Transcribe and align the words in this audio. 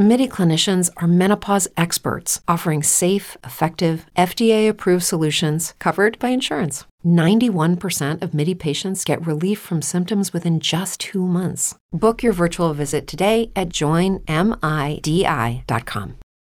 MIDI 0.00 0.26
clinicians 0.26 0.88
are 0.96 1.06
menopause 1.06 1.68
experts 1.76 2.40
offering 2.48 2.82
safe, 2.82 3.36
effective, 3.44 4.06
FDA 4.16 4.66
approved 4.66 5.04
solutions 5.04 5.74
covered 5.78 6.18
by 6.18 6.30
insurance. 6.30 6.86
91% 7.04 8.22
of 8.22 8.32
MIDI 8.32 8.54
patients 8.54 9.04
get 9.04 9.26
relief 9.26 9.58
from 9.58 9.82
symptoms 9.82 10.32
within 10.32 10.58
just 10.58 11.00
two 11.00 11.26
months. 11.26 11.74
Book 11.92 12.22
your 12.22 12.32
virtual 12.32 12.72
visit 12.72 13.06
today 13.06 13.50
at 13.54 13.68
joinmidi.com. 13.68 14.24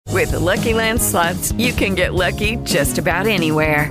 With 0.09 0.30
the 0.30 0.41
Lucky 0.41 0.73
Land 0.73 1.03
slots, 1.03 1.53
you 1.53 1.75
can 1.75 1.95
get 1.95 2.14
lucky 2.14 2.57
just 2.64 2.96
about 2.96 3.26
anywhere. 3.26 3.90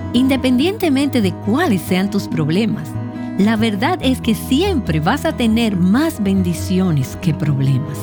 Independientemente 0.13 1.21
de 1.21 1.31
cuáles 1.31 1.81
sean 1.81 2.09
tus 2.09 2.27
problemas, 2.27 2.89
la 3.37 3.55
verdad 3.55 3.97
es 4.01 4.19
que 4.19 4.35
siempre 4.35 4.99
vas 4.99 5.23
a 5.23 5.37
tener 5.37 5.77
más 5.77 6.21
bendiciones 6.21 7.17
que 7.21 7.33
problemas. 7.33 7.97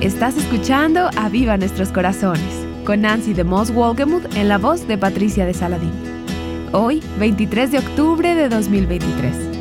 Estás 0.00 0.36
escuchando 0.36 1.10
a 1.16 1.28
Viva 1.28 1.56
Nuestros 1.56 1.90
Corazones 1.90 2.66
con 2.84 3.02
Nancy 3.02 3.34
de 3.34 3.44
Moss 3.44 3.72
Wolgemuth 3.72 4.34
en 4.34 4.48
la 4.48 4.58
voz 4.58 4.86
de 4.88 4.98
Patricia 4.98 5.46
de 5.46 5.54
Saladín. 5.54 5.92
Hoy, 6.72 7.00
23 7.20 7.70
de 7.70 7.78
octubre 7.78 8.34
de 8.34 8.48
2023. 8.48 9.55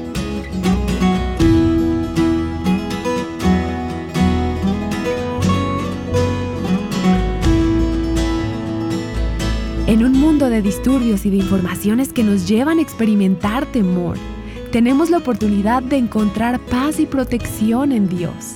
De 10.56 10.61
disturbios 10.61 11.25
y 11.25 11.30
de 11.31 11.36
informaciones 11.36 12.14
que 12.14 12.23
nos 12.23 12.48
llevan 12.48 12.80
a 12.80 12.81
experimentar 12.81 13.66
temor, 13.66 14.17
tenemos 14.72 15.09
la 15.09 15.17
oportunidad 15.17 15.84
de 15.84 15.98
encontrar 15.98 16.59
paz 16.59 17.00
y 17.02 17.06
protección 17.06 17.92
en 17.92 18.08
Dios. 18.08 18.56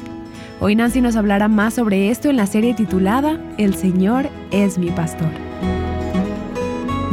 Hoy 0.61 0.75
Nancy 0.75 1.01
nos 1.01 1.17
hablará 1.17 1.49
más 1.49 1.73
sobre 1.73 2.09
esto 2.09 2.29
en 2.29 2.37
la 2.37 2.47
serie 2.47 2.73
titulada 2.73 3.37
El 3.57 3.75
Señor 3.75 4.29
es 4.51 4.77
mi 4.77 4.91
pastor. 4.91 5.29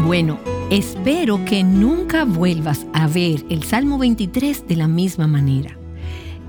Bueno, 0.05 0.39
espero 0.71 1.45
que 1.45 1.65
nunca 1.65 2.25
vuelvas 2.25 2.87
a 2.93 3.09
ver 3.09 3.45
el 3.49 3.65
Salmo 3.65 3.99
23 3.99 4.69
de 4.69 4.77
la 4.77 4.87
misma 4.87 5.27
manera. 5.27 5.77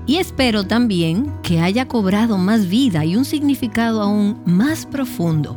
Y 0.06 0.18
espero 0.18 0.64
también 0.64 1.32
que 1.42 1.60
haya 1.60 1.88
cobrado 1.88 2.38
más 2.38 2.68
vida 2.68 3.04
y 3.04 3.16
un 3.16 3.24
significado 3.24 4.00
aún 4.00 4.40
más 4.46 4.86
profundo 4.86 5.56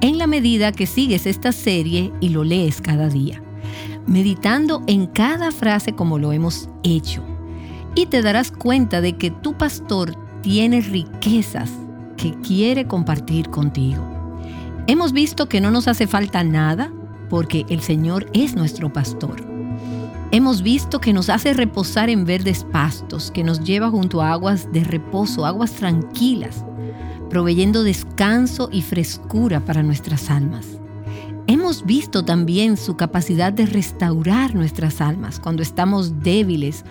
en 0.00 0.18
la 0.18 0.26
medida 0.26 0.72
que 0.72 0.86
sigues 0.86 1.26
esta 1.26 1.52
serie 1.52 2.12
y 2.20 2.28
lo 2.28 2.44
lees 2.44 2.80
cada 2.80 3.08
día, 3.08 3.42
meditando 4.06 4.82
en 4.86 5.06
cada 5.06 5.50
frase 5.50 5.92
como 5.92 6.18
lo 6.18 6.32
hemos 6.32 6.68
hecho. 6.82 7.22
Y 7.94 8.06
te 8.06 8.22
darás 8.22 8.52
cuenta 8.52 9.00
de 9.00 9.16
que 9.16 9.30
tu 9.30 9.56
pastor 9.56 10.14
tiene 10.42 10.80
riquezas 10.80 11.70
que 12.16 12.32
quiere 12.40 12.86
compartir 12.86 13.50
contigo. 13.50 14.02
Hemos 14.86 15.12
visto 15.12 15.48
que 15.48 15.60
no 15.60 15.70
nos 15.70 15.88
hace 15.88 16.06
falta 16.06 16.44
nada 16.44 16.92
porque 17.28 17.66
el 17.68 17.80
Señor 17.80 18.26
es 18.32 18.54
nuestro 18.54 18.92
pastor. 18.92 19.36
Hemos 20.30 20.62
visto 20.62 21.00
que 21.00 21.12
nos 21.12 21.30
hace 21.30 21.54
reposar 21.54 22.10
en 22.10 22.24
verdes 22.24 22.64
pastos, 22.64 23.30
que 23.30 23.42
nos 23.42 23.60
lleva 23.60 23.90
junto 23.90 24.20
a 24.20 24.32
aguas 24.32 24.70
de 24.72 24.84
reposo, 24.84 25.46
aguas 25.46 25.72
tranquilas, 25.72 26.64
proveyendo 27.28 27.82
descanso 27.82 28.68
y 28.72 28.82
frescura 28.82 29.64
para 29.64 29.82
nuestras 29.82 30.30
almas. 30.30 30.66
Hemos 31.46 31.86
visto 31.86 32.24
también 32.24 32.76
su 32.76 32.96
capacidad 32.96 33.52
de 33.52 33.66
restaurar 33.66 34.54
nuestras 34.54 35.00
almas 35.00 35.40
cuando 35.40 35.62
estamos 35.62 36.20
débiles 36.22 36.84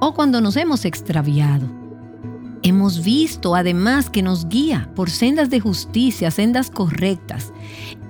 o 0.00 0.14
cuando 0.14 0.40
nos 0.40 0.56
hemos 0.56 0.84
extraviado. 0.84 1.68
Hemos 2.62 3.04
visto 3.04 3.54
además 3.54 4.10
que 4.10 4.22
nos 4.22 4.48
guía 4.48 4.90
por 4.96 5.10
sendas 5.10 5.50
de 5.50 5.60
justicia, 5.60 6.30
sendas 6.30 6.70
correctas, 6.70 7.52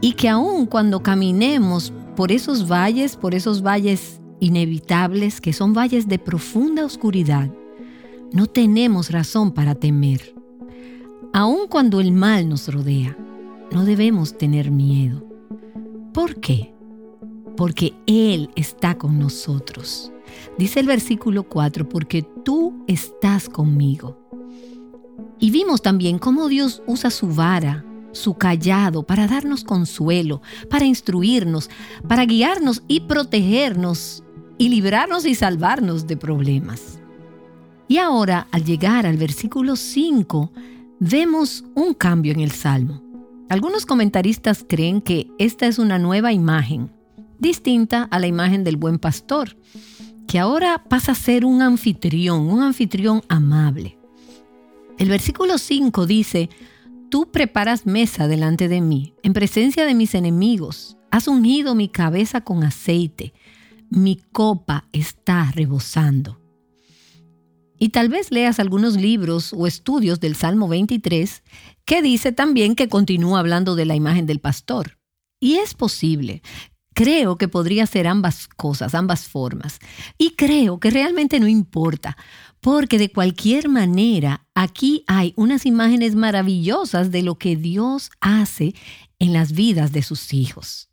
y 0.00 0.12
que 0.12 0.28
aun 0.28 0.66
cuando 0.66 1.02
caminemos 1.02 1.92
por 2.16 2.32
esos 2.32 2.70
valles, 2.70 3.16
por 3.16 3.34
esos 3.34 3.62
valles 3.62 4.20
inevitables, 4.40 5.40
que 5.40 5.52
son 5.52 5.74
valles 5.74 6.08
de 6.08 6.18
profunda 6.18 6.84
oscuridad, 6.84 7.50
no 8.32 8.46
tenemos 8.46 9.10
razón 9.10 9.52
para 9.52 9.74
temer. 9.74 10.37
Aun 11.38 11.68
cuando 11.68 12.00
el 12.00 12.10
mal 12.10 12.48
nos 12.48 12.66
rodea, 12.66 13.16
no 13.70 13.84
debemos 13.84 14.36
tener 14.36 14.72
miedo. 14.72 15.24
¿Por 16.12 16.40
qué? 16.40 16.74
Porque 17.56 17.94
Él 18.08 18.50
está 18.56 18.98
con 18.98 19.20
nosotros. 19.20 20.10
Dice 20.58 20.80
el 20.80 20.88
versículo 20.88 21.44
4, 21.44 21.88
porque 21.88 22.26
tú 22.44 22.82
estás 22.88 23.48
conmigo. 23.48 24.18
Y 25.38 25.52
vimos 25.52 25.80
también 25.80 26.18
cómo 26.18 26.48
Dios 26.48 26.82
usa 26.88 27.08
su 27.08 27.28
vara, 27.28 27.84
su 28.10 28.34
callado, 28.34 29.04
para 29.04 29.28
darnos 29.28 29.62
consuelo, 29.62 30.42
para 30.68 30.86
instruirnos, 30.86 31.70
para 32.08 32.24
guiarnos 32.24 32.82
y 32.88 33.02
protegernos 33.02 34.24
y 34.58 34.70
librarnos 34.70 35.24
y 35.24 35.36
salvarnos 35.36 36.08
de 36.08 36.16
problemas. 36.16 36.98
Y 37.86 37.98
ahora, 37.98 38.48
al 38.50 38.64
llegar 38.64 39.06
al 39.06 39.18
versículo 39.18 39.76
5, 39.76 40.50
vemos 41.00 41.64
un 41.74 41.94
cambio 41.94 42.32
en 42.32 42.40
el 42.40 42.50
Salmo. 42.50 43.02
Algunos 43.48 43.86
comentaristas 43.86 44.64
creen 44.68 45.00
que 45.00 45.30
esta 45.38 45.66
es 45.66 45.78
una 45.78 45.98
nueva 45.98 46.32
imagen, 46.32 46.90
distinta 47.38 48.04
a 48.10 48.18
la 48.18 48.26
imagen 48.26 48.64
del 48.64 48.76
buen 48.76 48.98
pastor, 48.98 49.56
que 50.26 50.38
ahora 50.38 50.84
pasa 50.88 51.12
a 51.12 51.14
ser 51.14 51.44
un 51.44 51.62
anfitrión, 51.62 52.50
un 52.50 52.62
anfitrión 52.62 53.22
amable. 53.28 53.98
El 54.98 55.08
versículo 55.08 55.56
5 55.56 56.06
dice, 56.06 56.50
Tú 57.10 57.30
preparas 57.30 57.86
mesa 57.86 58.28
delante 58.28 58.68
de 58.68 58.82
mí, 58.82 59.14
en 59.22 59.32
presencia 59.32 59.86
de 59.86 59.94
mis 59.94 60.14
enemigos. 60.14 60.98
Has 61.10 61.26
ungido 61.26 61.74
mi 61.74 61.88
cabeza 61.88 62.42
con 62.42 62.64
aceite. 62.64 63.32
Mi 63.88 64.16
copa 64.30 64.86
está 64.92 65.50
rebosando. 65.52 66.38
Y 67.78 67.90
tal 67.90 68.08
vez 68.08 68.30
leas 68.30 68.58
algunos 68.58 68.96
libros 68.96 69.52
o 69.52 69.66
estudios 69.66 70.20
del 70.20 70.34
Salmo 70.34 70.68
23 70.68 71.42
que 71.84 72.02
dice 72.02 72.32
también 72.32 72.74
que 72.74 72.88
continúa 72.88 73.38
hablando 73.38 73.76
de 73.76 73.86
la 73.86 73.94
imagen 73.94 74.26
del 74.26 74.40
pastor. 74.40 74.98
Y 75.40 75.56
es 75.56 75.74
posible. 75.74 76.42
Creo 76.94 77.38
que 77.38 77.46
podría 77.46 77.86
ser 77.86 78.08
ambas 78.08 78.48
cosas, 78.48 78.94
ambas 78.94 79.28
formas. 79.28 79.78
Y 80.18 80.30
creo 80.30 80.80
que 80.80 80.90
realmente 80.90 81.38
no 81.38 81.46
importa, 81.46 82.16
porque 82.60 82.98
de 82.98 83.12
cualquier 83.12 83.68
manera 83.68 84.46
aquí 84.54 85.04
hay 85.06 85.32
unas 85.36 85.64
imágenes 85.64 86.16
maravillosas 86.16 87.12
de 87.12 87.22
lo 87.22 87.38
que 87.38 87.54
Dios 87.54 88.10
hace 88.20 88.74
en 89.20 89.32
las 89.32 89.52
vidas 89.52 89.92
de 89.92 90.02
sus 90.02 90.34
hijos. 90.34 90.90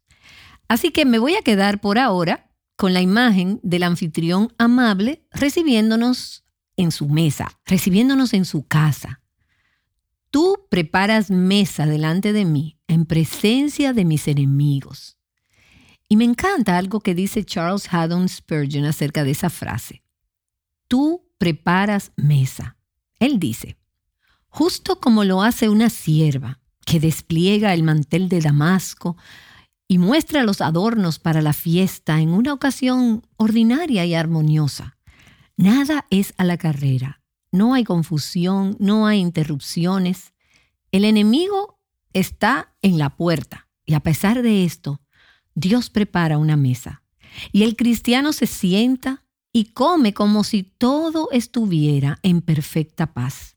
Así 0.68 0.92
que 0.92 1.06
me 1.06 1.20
voy 1.20 1.36
a 1.36 1.42
quedar 1.42 1.82
por 1.82 1.98
ahora 1.98 2.52
con 2.76 2.94
la 2.94 3.02
imagen 3.02 3.60
del 3.64 3.84
anfitrión 3.84 4.54
amable 4.58 5.26
recibiéndonos 5.32 6.45
en 6.78 6.92
su 6.92 7.08
mesa, 7.08 7.60
recibiéndonos 7.66 8.34
en 8.34 8.46
su 8.46 8.66
casa. 8.68 9.22
Tú 10.32 10.68
preparas 10.70 11.32
mesa 11.32 11.86
delante 11.86 12.34
de 12.34 12.46
mí 12.46 12.78
en 12.88 13.06
presencia 13.06 13.94
de 13.94 14.06
mis 14.06 14.28
enemigos. 14.28 15.18
Y 16.08 16.18
me 16.18 16.26
encanta 16.26 16.78
algo 16.78 17.00
que 17.00 17.16
dice 17.16 17.44
Charles 17.44 17.92
Haddon 17.92 18.30
Spurgeon 18.30 18.86
acerca 18.86 19.24
de 19.24 19.32
esa 19.32 19.50
frase. 19.50 20.04
Tú 20.88 21.26
preparas 21.38 22.12
mesa. 22.16 22.78
Él 23.20 23.40
dice, 23.40 23.78
justo 24.50 25.00
como 25.00 25.24
lo 25.24 25.42
hace 25.42 25.70
una 25.70 25.90
sierva 25.90 26.60
que 26.86 27.00
despliega 27.00 27.74
el 27.74 27.84
mantel 27.84 28.30
de 28.30 28.42
Damasco 28.42 29.18
y 29.88 29.98
muestra 29.98 30.44
los 30.44 30.62
adornos 30.62 31.20
para 31.20 31.42
la 31.42 31.54
fiesta 31.54 32.20
en 32.20 32.30
una 32.30 32.54
ocasión 32.54 33.26
ordinaria 33.38 34.06
y 34.06 34.14
armoniosa. 34.16 34.95
Nada 35.58 36.06
es 36.10 36.34
a 36.38 36.44
la 36.44 36.58
carrera, 36.58 37.22
no 37.52 37.74
hay 37.74 37.86
confusión, 37.86 38.76
no 38.80 39.08
hay 39.08 39.20
interrupciones. 39.20 40.34
El 40.92 41.06
enemigo 41.06 41.80
está 42.14 42.76
en 42.82 42.98
la 42.98 43.16
puerta 43.16 43.70
y 43.86 43.94
a 43.94 44.02
pesar 44.02 44.42
de 44.42 44.66
esto, 44.66 45.02
Dios 45.54 45.90
prepara 45.90 46.38
una 46.38 46.58
mesa 46.58 47.04
y 47.54 47.64
el 47.64 47.76
cristiano 47.76 48.34
se 48.34 48.48
sienta 48.48 49.24
y 49.54 49.72
come 49.72 50.14
como 50.14 50.44
si 50.44 50.64
todo 50.64 51.30
estuviera 51.32 52.20
en 52.24 52.42
perfecta 52.42 53.14
paz. 53.14 53.56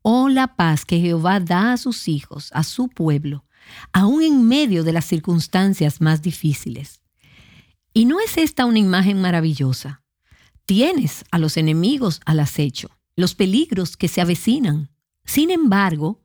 Oh 0.00 0.30
la 0.30 0.56
paz 0.56 0.86
que 0.86 1.00
Jehová 1.00 1.40
da 1.40 1.72
a 1.74 1.76
sus 1.76 2.08
hijos, 2.08 2.50
a 2.54 2.64
su 2.64 2.88
pueblo, 2.88 3.44
aún 3.92 4.22
en 4.22 4.48
medio 4.48 4.84
de 4.84 4.92
las 4.92 5.04
circunstancias 5.04 6.00
más 6.00 6.22
difíciles. 6.22 7.02
¿Y 7.92 8.06
no 8.06 8.20
es 8.20 8.38
esta 8.38 8.64
una 8.64 8.78
imagen 8.78 9.20
maravillosa? 9.20 10.02
Tienes 10.68 11.24
a 11.30 11.38
los 11.38 11.56
enemigos 11.56 12.20
al 12.26 12.40
acecho, 12.40 12.90
los 13.16 13.34
peligros 13.34 13.96
que 13.96 14.06
se 14.06 14.20
avecinan. 14.20 14.90
Sin 15.24 15.50
embargo, 15.50 16.20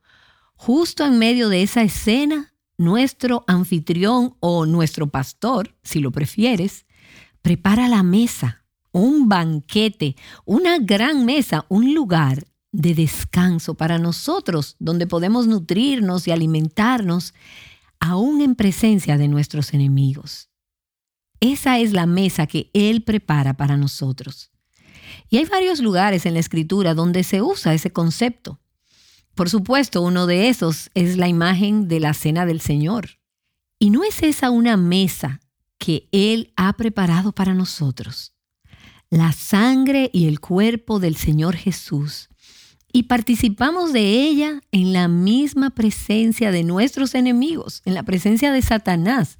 justo 0.55 1.05
en 1.05 1.17
medio 1.17 1.47
de 1.47 1.63
esa 1.63 1.81
escena, 1.81 2.53
nuestro 2.77 3.45
anfitrión 3.47 4.35
o 4.41 4.65
nuestro 4.65 5.07
pastor, 5.07 5.73
si 5.81 6.01
lo 6.01 6.11
prefieres, 6.11 6.85
prepara 7.41 7.87
la 7.87 8.03
mesa, 8.03 8.65
un 8.91 9.29
banquete, 9.29 10.17
una 10.43 10.77
gran 10.77 11.23
mesa, 11.23 11.65
un 11.69 11.93
lugar 11.93 12.43
de 12.73 12.95
descanso 12.95 13.75
para 13.75 13.97
nosotros, 13.97 14.75
donde 14.77 15.07
podemos 15.07 15.47
nutrirnos 15.47 16.27
y 16.27 16.31
alimentarnos, 16.31 17.33
aún 17.97 18.41
en 18.41 18.55
presencia 18.55 19.17
de 19.17 19.29
nuestros 19.29 19.73
enemigos. 19.73 20.49
Esa 21.43 21.77
es 21.77 21.91
la 21.91 22.05
mesa 22.05 22.47
que 22.47 22.71
Él 22.73 23.03
prepara 23.03 23.53
para 23.53 23.75
nosotros. 23.75 24.49
Y 25.29 25.35
hay 25.35 25.43
varios 25.43 25.81
lugares 25.81 26.25
en 26.25 26.35
la 26.35 26.39
escritura 26.39 26.93
donde 26.93 27.25
se 27.25 27.41
usa 27.41 27.73
ese 27.73 27.91
concepto. 27.91 28.61
Por 29.35 29.49
supuesto, 29.49 30.01
uno 30.01 30.25
de 30.25 30.47
esos 30.47 30.89
es 30.93 31.17
la 31.17 31.27
imagen 31.27 31.89
de 31.89 31.99
la 31.99 32.13
cena 32.13 32.45
del 32.45 32.61
Señor. 32.61 33.19
¿Y 33.77 33.89
no 33.89 34.05
es 34.05 34.23
esa 34.23 34.51
una 34.51 34.77
mesa 34.77 35.41
que 35.79 36.07
Él 36.13 36.53
ha 36.55 36.71
preparado 36.77 37.33
para 37.33 37.53
nosotros? 37.53 38.33
La 39.09 39.33
sangre 39.33 40.09
y 40.13 40.29
el 40.29 40.39
cuerpo 40.39 40.99
del 41.01 41.17
Señor 41.17 41.57
Jesús 41.57 42.29
y 42.95 43.03
participamos 43.03 43.91
de 43.91 44.23
ella 44.23 44.61
en 44.71 44.93
la 44.93 45.07
misma 45.07 45.71
presencia 45.71 46.51
de 46.51 46.63
nuestros 46.63 47.15
enemigos, 47.15 47.81
en 47.85 47.95
la 47.95 48.03
presencia 48.03 48.53
de 48.53 48.61
Satanás, 48.61 49.39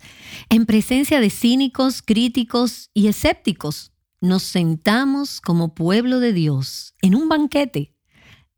en 0.49 0.65
presencia 0.65 1.21
de 1.21 1.29
cínicos, 1.29 2.01
críticos 2.01 2.89
y 2.95 3.07
escépticos. 3.07 3.91
Nos 4.19 4.41
sentamos 4.41 5.39
como 5.39 5.75
pueblo 5.75 6.19
de 6.19 6.33
Dios 6.33 6.95
en 7.03 7.13
un 7.13 7.29
banquete, 7.29 7.93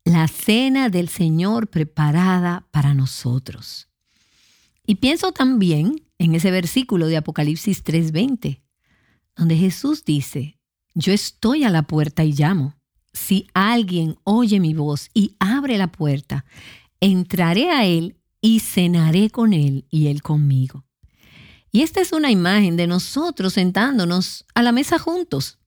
la 0.04 0.28
cena 0.28 0.88
del 0.88 1.10
Señor 1.10 1.68
preparada 1.68 2.66
para 2.70 2.94
nosotros. 2.94 3.88
Y 4.86 4.94
pienso 4.94 5.30
también 5.30 6.06
en 6.16 6.34
ese 6.34 6.50
versículo 6.50 7.08
de 7.08 7.18
Apocalipsis 7.18 7.84
3:20, 7.84 8.62
donde 9.36 9.56
Jesús 9.56 10.06
dice, 10.06 10.58
yo 10.94 11.12
estoy 11.12 11.64
a 11.64 11.70
la 11.70 11.82
puerta 11.82 12.24
y 12.24 12.32
llamo 12.32 12.75
si 13.16 13.48
alguien 13.54 14.18
oye 14.24 14.60
mi 14.60 14.74
voz 14.74 15.08
y 15.14 15.34
abre 15.40 15.78
la 15.78 15.90
puerta, 15.90 16.44
entraré 17.00 17.70
a 17.70 17.86
él 17.86 18.16
y 18.40 18.60
cenaré 18.60 19.30
con 19.30 19.52
él 19.52 19.86
y 19.90 20.08
él 20.08 20.22
conmigo. 20.22 20.84
Y 21.72 21.82
esta 21.82 22.00
es 22.00 22.12
una 22.12 22.30
imagen 22.30 22.76
de 22.76 22.86
nosotros 22.86 23.54
sentándonos 23.54 24.44
a 24.54 24.62
la 24.62 24.70
mesa 24.70 24.98
juntos, 24.98 25.58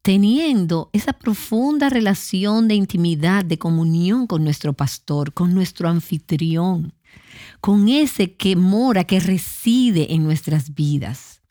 teniendo 0.00 0.90
esa 0.92 1.12
profunda 1.12 1.88
relación 1.88 2.68
de 2.68 2.76
intimidad, 2.76 3.44
de 3.44 3.58
comunión 3.58 4.26
con 4.26 4.44
nuestro 4.44 4.72
pastor, 4.72 5.32
con 5.32 5.54
nuestro 5.54 5.88
anfitrión, 5.88 6.94
con 7.60 7.88
ese 7.88 8.34
que 8.36 8.56
mora, 8.56 9.04
que 9.04 9.20
reside 9.20 10.14
en 10.14 10.24
nuestras 10.24 10.74
vidas. 10.74 11.42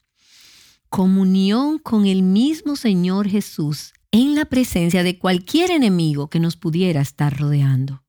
Comunión 0.89 1.77
con 1.77 2.05
el 2.05 2.23
mismo 2.23 2.75
Señor 2.75 3.27
Jesús 3.29 3.93
en 4.11 4.35
la 4.35 4.45
presencia 4.45 5.03
de 5.03 5.17
cualquier 5.17 5.71
enemigo 5.71 6.29
que 6.29 6.39
nos 6.39 6.57
pudiera 6.57 7.01
estar 7.01 7.37
rodeando. 7.37 8.03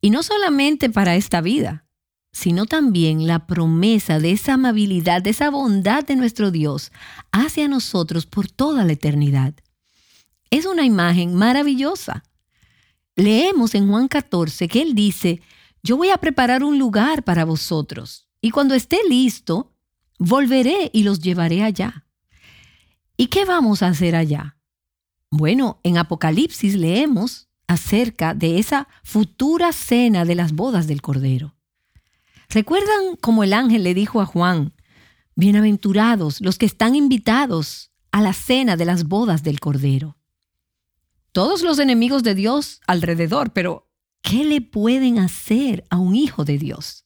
Y 0.00 0.10
no 0.10 0.22
solamente 0.22 0.88
para 0.88 1.16
esta 1.16 1.40
vida, 1.42 1.86
sino 2.32 2.66
también 2.66 3.26
la 3.26 3.46
promesa 3.46 4.18
de 4.18 4.32
esa 4.32 4.54
amabilidad, 4.54 5.20
de 5.20 5.30
esa 5.30 5.50
bondad 5.50 6.04
de 6.04 6.16
nuestro 6.16 6.50
Dios 6.50 6.92
hacia 7.32 7.68
nosotros 7.68 8.26
por 8.26 8.48
toda 8.48 8.84
la 8.84 8.92
eternidad. 8.92 9.54
Es 10.50 10.64
una 10.64 10.84
imagen 10.84 11.34
maravillosa. 11.34 12.24
Leemos 13.16 13.74
en 13.74 13.88
Juan 13.88 14.08
14 14.08 14.68
que 14.68 14.82
Él 14.82 14.94
dice, 14.94 15.42
yo 15.82 15.96
voy 15.96 16.10
a 16.10 16.18
preparar 16.18 16.62
un 16.62 16.78
lugar 16.78 17.24
para 17.24 17.44
vosotros, 17.44 18.28
y 18.40 18.50
cuando 18.50 18.74
esté 18.74 18.98
listo, 19.08 19.74
volveré 20.18 20.90
y 20.92 21.02
los 21.02 21.20
llevaré 21.20 21.62
allá. 21.62 22.06
¿Y 23.16 23.26
qué 23.26 23.44
vamos 23.44 23.82
a 23.82 23.88
hacer 23.88 24.16
allá? 24.16 24.56
Bueno, 25.30 25.78
en 25.84 25.96
Apocalipsis 25.96 26.74
leemos 26.74 27.48
acerca 27.68 28.34
de 28.34 28.58
esa 28.58 28.88
futura 29.04 29.72
cena 29.72 30.24
de 30.24 30.34
las 30.34 30.52
bodas 30.52 30.88
del 30.88 31.02
Cordero. 31.02 31.54
¿Recuerdan 32.48 33.14
cómo 33.20 33.44
el 33.44 33.52
ángel 33.52 33.84
le 33.84 33.94
dijo 33.94 34.20
a 34.20 34.26
Juan, 34.26 34.74
Bienaventurados 35.36 36.40
los 36.40 36.58
que 36.58 36.66
están 36.66 36.96
invitados 36.96 37.92
a 38.10 38.20
la 38.20 38.32
cena 38.32 38.76
de 38.76 38.84
las 38.84 39.04
bodas 39.04 39.44
del 39.44 39.60
Cordero? 39.60 40.16
Todos 41.30 41.62
los 41.62 41.78
enemigos 41.78 42.24
de 42.24 42.34
Dios 42.34 42.80
alrededor, 42.88 43.52
pero 43.52 43.88
¿qué 44.22 44.44
le 44.44 44.60
pueden 44.60 45.20
hacer 45.20 45.84
a 45.90 45.98
un 45.98 46.16
hijo 46.16 46.44
de 46.44 46.58
Dios? 46.58 47.04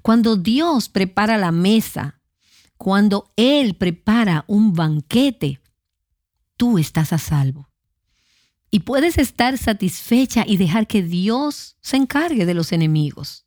Cuando 0.00 0.36
Dios 0.36 0.88
prepara 0.88 1.36
la 1.36 1.52
mesa, 1.52 2.22
cuando 2.78 3.30
Él 3.36 3.74
prepara 3.74 4.46
un 4.48 4.72
banquete, 4.72 5.61
tú 6.62 6.78
estás 6.78 7.12
a 7.12 7.18
salvo. 7.18 7.68
Y 8.70 8.80
puedes 8.80 9.18
estar 9.18 9.58
satisfecha 9.58 10.44
y 10.46 10.58
dejar 10.58 10.86
que 10.86 11.02
Dios 11.02 11.76
se 11.80 11.96
encargue 11.96 12.46
de 12.46 12.54
los 12.54 12.70
enemigos. 12.70 13.46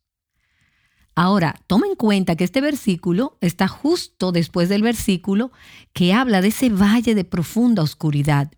Ahora, 1.14 1.58
toma 1.66 1.86
en 1.86 1.94
cuenta 1.94 2.36
que 2.36 2.44
este 2.44 2.60
versículo 2.60 3.38
está 3.40 3.68
justo 3.68 4.32
después 4.32 4.68
del 4.68 4.82
versículo 4.82 5.50
que 5.94 6.12
habla 6.12 6.42
de 6.42 6.48
ese 6.48 6.68
valle 6.68 7.14
de 7.14 7.24
profunda 7.24 7.82
oscuridad, 7.82 8.52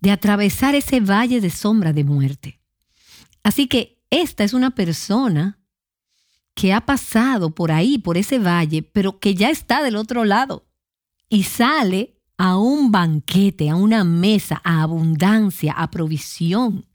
de 0.00 0.12
atravesar 0.12 0.74
ese 0.74 1.00
valle 1.00 1.42
de 1.42 1.50
sombra 1.50 1.92
de 1.92 2.04
muerte. 2.04 2.62
Así 3.42 3.66
que 3.66 4.02
esta 4.08 4.44
es 4.44 4.54
una 4.54 4.70
persona 4.70 5.58
que 6.54 6.72
ha 6.72 6.86
pasado 6.86 7.54
por 7.54 7.70
ahí, 7.70 7.98
por 7.98 8.16
ese 8.16 8.38
valle, 8.38 8.82
pero 8.82 9.18
que 9.18 9.34
ya 9.34 9.50
está 9.50 9.82
del 9.82 9.96
otro 9.96 10.24
lado 10.24 10.66
y 11.28 11.42
sale 11.42 12.13
a 12.36 12.56
un 12.56 12.90
banquete, 12.90 13.70
a 13.70 13.76
una 13.76 14.04
mesa, 14.04 14.60
a 14.64 14.82
abundancia, 14.82 15.72
a 15.72 15.90
provisión. 15.90 16.86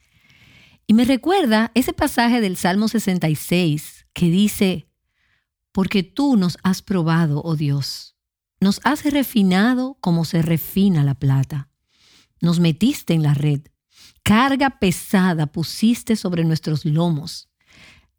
Y 0.87 0.93
me 0.93 1.05
recuerda 1.05 1.71
ese 1.75 1.93
pasaje 1.93 2.41
del 2.41 2.57
Salmo 2.57 2.87
66 2.87 4.07
que 4.13 4.29
dice, 4.29 4.89
porque 5.71 6.03
tú 6.03 6.35
nos 6.35 6.57
has 6.63 6.81
probado, 6.81 7.41
oh 7.43 7.55
Dios, 7.55 8.15
nos 8.59 8.81
has 8.83 9.05
refinado 9.05 9.97
como 10.01 10.25
se 10.25 10.41
refina 10.41 11.03
la 11.03 11.15
plata, 11.15 11.69
nos 12.41 12.59
metiste 12.59 13.13
en 13.13 13.23
la 13.23 13.33
red, 13.33 13.61
carga 14.23 14.79
pesada 14.79 15.47
pusiste 15.47 16.15
sobre 16.15 16.43
nuestros 16.43 16.83
lomos, 16.85 17.49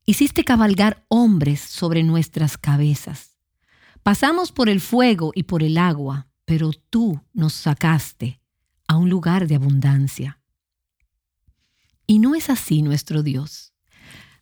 hiciste 0.07 0.45
cabalgar 0.45 1.05
hombres 1.09 1.61
sobre 1.61 2.03
nuestras 2.03 2.57
cabezas. 2.57 3.39
Pasamos 4.03 4.53
por 4.53 4.71
el 4.71 4.81
fuego 4.81 5.33
y 5.35 5.43
por 5.43 5.63
el 5.63 5.77
agua 5.77 6.30
pero 6.51 6.73
tú 6.73 7.21
nos 7.33 7.53
sacaste 7.53 8.41
a 8.89 8.97
un 8.97 9.09
lugar 9.09 9.47
de 9.47 9.55
abundancia. 9.55 10.41
Y 12.09 12.19
no 12.19 12.35
es 12.35 12.51
así 12.51 12.83
nuestro 12.83 13.23
Dios. 13.23 13.73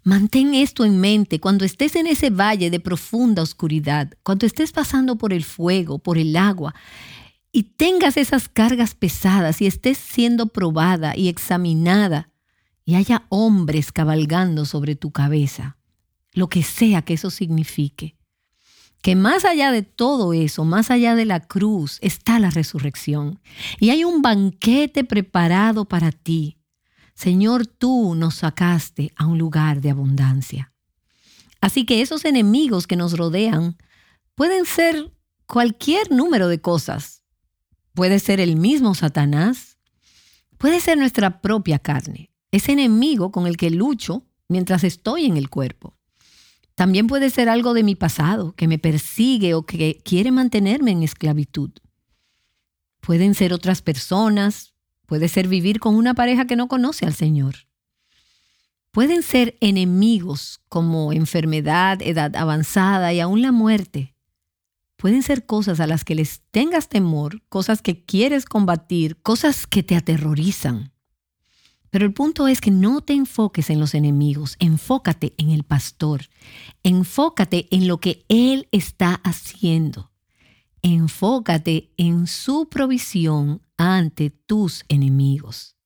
Mantén 0.04 0.54
esto 0.54 0.86
en 0.86 1.00
mente 1.00 1.38
cuando 1.38 1.66
estés 1.66 1.96
en 1.96 2.06
ese 2.06 2.30
valle 2.30 2.70
de 2.70 2.80
profunda 2.80 3.42
oscuridad, 3.42 4.14
cuando 4.22 4.46
estés 4.46 4.72
pasando 4.72 5.18
por 5.18 5.34
el 5.34 5.44
fuego, 5.44 5.98
por 5.98 6.16
el 6.16 6.34
agua, 6.36 6.74
y 7.52 7.64
tengas 7.64 8.16
esas 8.16 8.48
cargas 8.48 8.94
pesadas 8.94 9.60
y 9.60 9.66
estés 9.66 9.98
siendo 9.98 10.46
probada 10.46 11.14
y 11.14 11.28
examinada, 11.28 12.30
y 12.86 12.94
haya 12.94 13.26
hombres 13.28 13.92
cabalgando 13.92 14.64
sobre 14.64 14.96
tu 14.96 15.10
cabeza, 15.10 15.76
lo 16.32 16.48
que 16.48 16.62
sea 16.62 17.02
que 17.02 17.12
eso 17.12 17.28
signifique 17.28 18.17
que 19.02 19.14
más 19.14 19.44
allá 19.44 19.70
de 19.70 19.82
todo 19.82 20.32
eso, 20.32 20.64
más 20.64 20.90
allá 20.90 21.14
de 21.14 21.24
la 21.24 21.40
cruz, 21.40 21.98
está 22.02 22.38
la 22.38 22.50
resurrección. 22.50 23.40
Y 23.78 23.90
hay 23.90 24.04
un 24.04 24.22
banquete 24.22 25.04
preparado 25.04 25.84
para 25.86 26.10
ti. 26.10 26.58
Señor, 27.14 27.66
tú 27.66 28.14
nos 28.14 28.36
sacaste 28.36 29.12
a 29.16 29.26
un 29.26 29.38
lugar 29.38 29.80
de 29.80 29.90
abundancia. 29.90 30.72
Así 31.60 31.84
que 31.84 32.00
esos 32.00 32.24
enemigos 32.24 32.86
que 32.86 32.96
nos 32.96 33.16
rodean 33.16 33.76
pueden 34.34 34.64
ser 34.64 35.12
cualquier 35.46 36.12
número 36.12 36.48
de 36.48 36.60
cosas. 36.60 37.22
Puede 37.94 38.20
ser 38.20 38.38
el 38.38 38.54
mismo 38.54 38.94
Satanás, 38.94 39.78
puede 40.56 40.78
ser 40.78 40.98
nuestra 40.98 41.40
propia 41.40 41.80
carne, 41.80 42.30
ese 42.52 42.72
enemigo 42.72 43.32
con 43.32 43.46
el 43.48 43.56
que 43.56 43.70
lucho 43.70 44.24
mientras 44.46 44.84
estoy 44.84 45.26
en 45.26 45.36
el 45.36 45.50
cuerpo. 45.50 45.97
También 46.78 47.08
puede 47.08 47.28
ser 47.30 47.48
algo 47.48 47.74
de 47.74 47.82
mi 47.82 47.96
pasado 47.96 48.52
que 48.52 48.68
me 48.68 48.78
persigue 48.78 49.54
o 49.54 49.66
que 49.66 50.00
quiere 50.04 50.30
mantenerme 50.30 50.92
en 50.92 51.02
esclavitud. 51.02 51.72
Pueden 53.00 53.34
ser 53.34 53.52
otras 53.52 53.82
personas, 53.82 54.74
puede 55.04 55.26
ser 55.26 55.48
vivir 55.48 55.80
con 55.80 55.96
una 55.96 56.14
pareja 56.14 56.46
que 56.46 56.54
no 56.54 56.68
conoce 56.68 57.04
al 57.04 57.14
Señor. 57.14 57.66
Pueden 58.92 59.24
ser 59.24 59.58
enemigos 59.60 60.60
como 60.68 61.12
enfermedad, 61.12 62.00
edad 62.00 62.36
avanzada 62.36 63.12
y 63.12 63.18
aún 63.18 63.42
la 63.42 63.50
muerte. 63.50 64.14
Pueden 64.96 65.24
ser 65.24 65.46
cosas 65.46 65.80
a 65.80 65.88
las 65.88 66.04
que 66.04 66.14
les 66.14 66.42
tengas 66.52 66.88
temor, 66.88 67.42
cosas 67.48 67.82
que 67.82 68.04
quieres 68.04 68.44
combatir, 68.44 69.20
cosas 69.20 69.66
que 69.66 69.82
te 69.82 69.96
aterrorizan. 69.96 70.92
Pero 71.90 72.04
el 72.04 72.12
punto 72.12 72.48
es 72.48 72.60
que 72.60 72.70
no 72.70 73.00
te 73.00 73.14
enfoques 73.14 73.70
en 73.70 73.80
los 73.80 73.94
enemigos, 73.94 74.56
enfócate 74.58 75.34
en 75.38 75.50
el 75.50 75.64
pastor, 75.64 76.28
enfócate 76.82 77.68
en 77.70 77.88
lo 77.88 77.98
que 77.98 78.24
Él 78.28 78.68
está 78.72 79.14
haciendo, 79.24 80.12
enfócate 80.82 81.92
en 81.96 82.26
su 82.26 82.68
provisión 82.68 83.62
ante 83.76 84.30
tus 84.30 84.84
enemigos. 84.88 85.76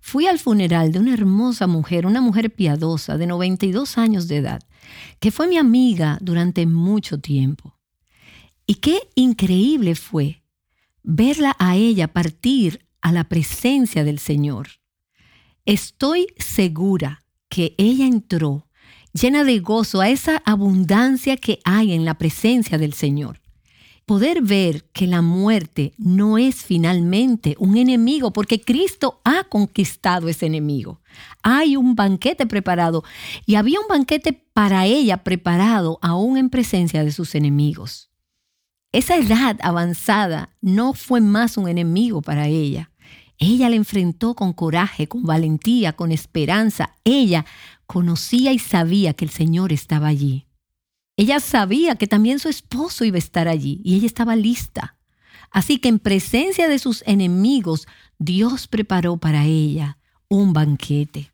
Fui 0.00 0.26
al 0.26 0.38
funeral 0.38 0.92
de 0.92 0.98
una 0.98 1.14
hermosa 1.14 1.66
mujer, 1.66 2.06
una 2.06 2.20
mujer 2.20 2.52
piadosa 2.52 3.16
de 3.16 3.26
92 3.26 3.98
años 3.98 4.26
de 4.26 4.38
edad, 4.38 4.62
que 5.20 5.30
fue 5.30 5.46
mi 5.46 5.58
amiga 5.58 6.18
durante 6.20 6.66
mucho 6.66 7.20
tiempo. 7.20 7.78
Y 8.66 8.76
qué 8.76 9.08
increíble 9.14 9.94
fue 9.94 10.42
verla 11.02 11.56
a 11.58 11.76
ella 11.76 12.08
partir 12.08 12.86
a 13.00 13.12
la 13.12 13.24
presencia 13.24 14.04
del 14.04 14.18
Señor. 14.18 14.68
Estoy 15.68 16.28
segura 16.38 17.26
que 17.50 17.74
ella 17.76 18.06
entró 18.06 18.66
llena 19.12 19.44
de 19.44 19.58
gozo 19.58 20.00
a 20.00 20.08
esa 20.08 20.38
abundancia 20.46 21.36
que 21.36 21.58
hay 21.62 21.92
en 21.92 22.06
la 22.06 22.14
presencia 22.14 22.78
del 22.78 22.94
Señor. 22.94 23.42
Poder 24.06 24.40
ver 24.40 24.84
que 24.94 25.06
la 25.06 25.20
muerte 25.20 25.92
no 25.98 26.38
es 26.38 26.64
finalmente 26.64 27.54
un 27.58 27.76
enemigo, 27.76 28.32
porque 28.32 28.62
Cristo 28.62 29.20
ha 29.24 29.44
conquistado 29.44 30.30
ese 30.30 30.46
enemigo. 30.46 31.02
Hay 31.42 31.76
un 31.76 31.94
banquete 31.94 32.46
preparado 32.46 33.04
y 33.44 33.56
había 33.56 33.78
un 33.78 33.88
banquete 33.88 34.32
para 34.54 34.86
ella 34.86 35.22
preparado 35.22 35.98
aún 36.00 36.38
en 36.38 36.48
presencia 36.48 37.04
de 37.04 37.12
sus 37.12 37.34
enemigos. 37.34 38.08
Esa 38.90 39.16
edad 39.16 39.58
avanzada 39.60 40.56
no 40.62 40.94
fue 40.94 41.20
más 41.20 41.58
un 41.58 41.68
enemigo 41.68 42.22
para 42.22 42.46
ella. 42.46 42.90
Ella 43.38 43.70
la 43.70 43.76
enfrentó 43.76 44.34
con 44.34 44.52
coraje, 44.52 45.08
con 45.08 45.22
valentía, 45.22 45.94
con 45.94 46.10
esperanza. 46.10 46.96
Ella 47.04 47.46
conocía 47.86 48.52
y 48.52 48.58
sabía 48.58 49.14
que 49.14 49.24
el 49.24 49.30
Señor 49.30 49.72
estaba 49.72 50.08
allí. 50.08 50.46
Ella 51.16 51.40
sabía 51.40 51.96
que 51.96 52.06
también 52.06 52.38
su 52.38 52.48
esposo 52.48 53.04
iba 53.04 53.16
a 53.16 53.18
estar 53.18 53.48
allí 53.48 53.80
y 53.84 53.94
ella 53.94 54.06
estaba 54.06 54.36
lista. 54.36 54.96
Así 55.50 55.78
que 55.78 55.88
en 55.88 55.98
presencia 55.98 56.68
de 56.68 56.78
sus 56.78 57.02
enemigos, 57.06 57.86
Dios 58.18 58.66
preparó 58.66 59.16
para 59.16 59.44
ella 59.44 59.98
un 60.28 60.52
banquete. 60.52 61.32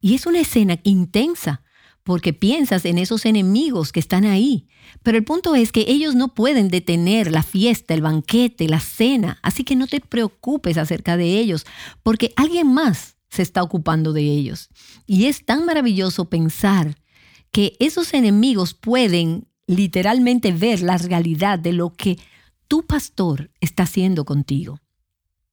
Y 0.00 0.14
es 0.14 0.26
una 0.26 0.40
escena 0.40 0.78
intensa, 0.82 1.62
porque 2.02 2.32
piensas 2.32 2.84
en 2.84 2.98
esos 2.98 3.26
enemigos 3.26 3.92
que 3.92 4.00
están 4.00 4.24
ahí. 4.24 4.66
Pero 5.02 5.18
el 5.18 5.24
punto 5.24 5.54
es 5.54 5.72
que 5.72 5.84
ellos 5.88 6.14
no 6.14 6.34
pueden 6.34 6.68
detener 6.68 7.30
la 7.30 7.42
fiesta, 7.42 7.94
el 7.94 8.02
banquete, 8.02 8.68
la 8.68 8.80
cena. 8.80 9.38
Así 9.42 9.64
que 9.64 9.76
no 9.76 9.86
te 9.86 10.00
preocupes 10.00 10.78
acerca 10.78 11.16
de 11.16 11.38
ellos, 11.38 11.66
porque 12.02 12.32
alguien 12.36 12.72
más 12.72 13.16
se 13.28 13.42
está 13.42 13.62
ocupando 13.62 14.12
de 14.12 14.22
ellos. 14.22 14.70
Y 15.06 15.26
es 15.26 15.44
tan 15.44 15.64
maravilloso 15.64 16.28
pensar 16.28 16.96
que 17.52 17.76
esos 17.78 18.14
enemigos 18.14 18.74
pueden 18.74 19.46
literalmente 19.66 20.52
ver 20.52 20.82
la 20.82 20.98
realidad 20.98 21.58
de 21.58 21.72
lo 21.72 21.92
que 21.94 22.18
tu 22.66 22.82
pastor 22.86 23.50
está 23.60 23.84
haciendo 23.84 24.24
contigo. 24.24 24.80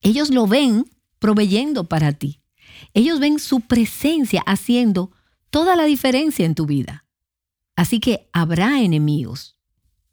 Ellos 0.01 0.30
lo 0.30 0.48
ven 0.48 0.86
proveyendo 1.20 1.86
para 1.86 2.13
ti. 2.13 2.42
Ellos 2.94 3.20
ven 3.20 3.39
su 3.39 3.62
presencia 3.62 4.42
haciendo 4.46 5.12
toda 5.57 5.75
la 5.75 5.85
diferencia 5.85 6.45
en 6.45 6.53
tu 6.53 6.67
vida. 6.67 7.03
Así 7.75 7.99
que 7.99 8.29
habrá 8.31 8.79
enemigos. 8.79 9.57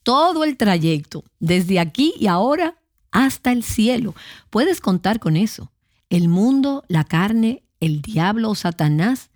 Todo 0.03 0.43
el 0.43 0.57
trayecto, 0.57 1.23
desde 1.39 1.81
aquí 1.81 2.15
y 2.19 2.29
ahora 2.29 2.79
hasta 3.11 3.53
el 3.53 3.63
cielo. 3.63 4.15
Puedes 4.49 4.81
contar 4.81 5.21
con 5.21 5.37
eso. 5.37 5.71
El 6.09 6.29
mundo, 6.29 6.83
la 6.89 7.05
carne, 7.05 7.63
el 7.79 8.01
diablo 8.01 8.49
o 8.49 8.55
Satanás 8.55 9.29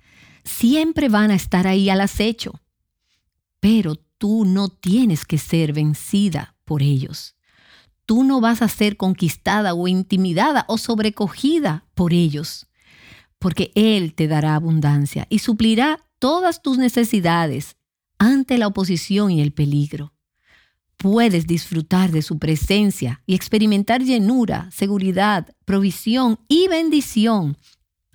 siempre 0.45 1.11
van 1.11 1.31
a 1.31 1.35
estar 1.35 1.67
ahí 1.67 1.91
al 1.91 2.01
acecho. 2.01 2.59
Pero 3.61 3.97
tú 4.17 4.47
no 4.47 4.71
tienes 4.71 5.27
que 5.27 5.37
ser 5.37 5.75
vencida 5.75 6.55
por 6.65 6.81
ellos. 6.83 7.37
Tú 8.07 8.25
no 8.25 8.41
vas 8.41 8.63
a 8.63 8.69
ser 8.69 8.97
conquistada 8.97 9.75
o 9.75 9.87
intimidada 9.89 10.65
o 10.69 10.79
sobrecogida 10.79 11.85
por 11.93 12.15
ellos 12.15 12.68
porque 13.39 13.73
Él 13.75 14.15
te 14.15 14.29
dará 14.29 14.55
abundancia 14.55 15.27
y 15.29 15.41
suplirá 15.41 16.05
todas 16.19 16.63
tus 16.63 16.79
necesidades 16.79 17.77
ante 18.19 18.59
la 18.59 18.67
oposición 18.67 19.31
y 19.31 19.41
el 19.41 19.53
peligro. 19.53 20.13
Puedes 20.97 21.47
disfrutar 21.47 22.11
de 22.11 22.23
su 22.23 22.39
presencia 22.39 23.23
y 23.25 23.35
experimentar 23.35 24.03
llenura, 24.03 24.69
seguridad, 24.73 25.55
provisión 25.65 26.41
y 26.49 26.67
bendición, 26.67 27.57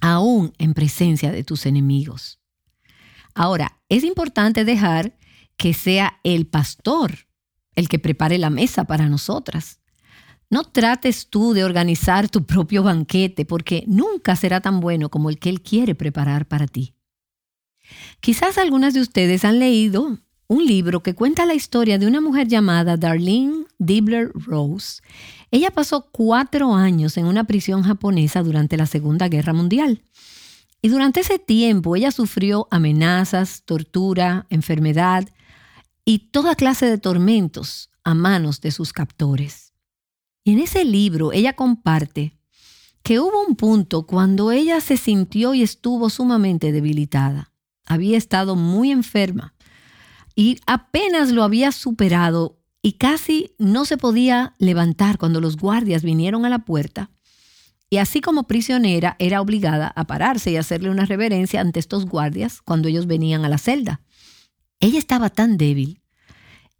aún 0.02 0.54
en 0.58 0.74
presencia 0.74 1.32
de 1.32 1.46
tus 1.46 1.66
enemigos. 1.66 2.40
Ahora, 3.34 3.82
es 3.88 4.04
importante 4.04 4.66
dejar 4.66 5.18
que 5.56 5.74
sea 5.74 6.20
el 6.24 6.46
pastor 6.46 7.28
el 7.76 7.90
que 7.90 8.00
prepare 8.00 8.38
la 8.38 8.50
mesa 8.50 8.86
para 8.86 9.10
nosotras. 9.10 9.80
No 10.54 10.66
trates 10.66 11.32
tú 11.32 11.54
de 11.54 11.64
organizar 11.64 12.30
tu 12.30 12.46
propio 12.46 12.84
banquete 12.84 13.44
porque 13.44 13.86
nunca 13.88 14.36
será 14.36 14.62
tan 14.62 14.82
bueno 14.82 15.10
como 15.10 15.32
el 15.32 15.40
que 15.40 15.50
Él 15.50 15.64
quiere 15.64 15.96
preparar 15.96 16.48
para 16.48 16.68
ti. 16.68 16.94
Quizás 18.20 18.60
algunas 18.60 18.94
de 18.94 19.02
ustedes 19.02 19.46
han 19.46 19.58
leído 19.58 20.20
un 20.46 20.66
libro 20.68 21.02
que 21.02 21.16
cuenta 21.16 21.48
la 21.48 21.56
historia 21.56 21.98
de 21.98 22.06
una 22.06 22.22
mujer 22.22 22.48
llamada 22.48 22.98
Darlene 22.98 23.66
Dibler 23.80 24.32
Rose. 24.36 25.02
Ella 25.50 25.72
pasó 25.72 26.12
cuatro 26.12 26.76
años 26.76 27.18
en 27.18 27.26
una 27.26 27.46
prisión 27.46 27.82
japonesa 27.82 28.44
durante 28.44 28.78
la 28.78 28.86
Segunda 28.86 29.30
Guerra 29.30 29.54
Mundial. 29.54 30.04
Y 30.84 30.90
durante 30.90 31.22
ese 31.22 31.40
tiempo 31.40 31.96
ella 31.96 32.12
sufrió 32.12 32.68
amenazas, 32.70 33.64
tortura, 33.66 34.46
enfermedad 34.52 35.28
y 36.06 36.30
toda 36.30 36.54
clase 36.54 36.86
de 36.86 37.00
tormentos 37.00 37.90
a 38.04 38.14
manos 38.14 38.62
de 38.62 38.70
sus 38.70 38.94
captores. 38.94 39.63
Y 40.44 40.52
en 40.54 40.60
ese 40.60 40.84
libro 40.86 41.32
ella 41.32 41.54
comparte 41.54 42.38
que 43.04 43.20
hubo 43.20 43.46
un 43.46 43.56
punto 43.56 44.06
cuando 44.06 44.52
ella 44.52 44.80
se 44.82 44.98
sintió 44.98 45.54
y 45.54 45.62
estuvo 45.62 46.10
sumamente 46.10 46.72
debilitada. 46.72 47.52
Había 47.86 48.18
estado 48.18 48.56
muy 48.56 48.92
enferma 48.92 49.54
y 50.36 50.60
apenas 50.66 51.32
lo 51.32 51.44
había 51.44 51.72
superado 51.72 52.60
y 52.82 52.94
casi 52.94 53.56
no 53.58 53.86
se 53.86 53.98
podía 53.98 54.56
levantar 54.58 55.18
cuando 55.18 55.40
los 55.40 55.58
guardias 55.58 56.04
vinieron 56.04 56.46
a 56.46 56.50
la 56.50 56.60
puerta. 56.60 57.12
Y 57.90 57.98
así 57.98 58.22
como 58.22 58.48
prisionera 58.48 59.16
era 59.20 59.40
obligada 59.40 59.94
a 59.96 60.08
pararse 60.08 60.52
y 60.52 60.58
hacerle 60.58 60.90
una 60.90 61.06
reverencia 61.06 61.62
ante 61.62 61.80
estos 61.80 62.06
guardias 62.06 62.62
cuando 62.62 62.88
ellos 62.88 63.06
venían 63.06 63.46
a 63.46 63.50
la 63.50 63.58
celda. 63.58 64.02
Ella 64.80 64.98
estaba 64.98 65.30
tan 65.30 65.58
débil 65.58 66.03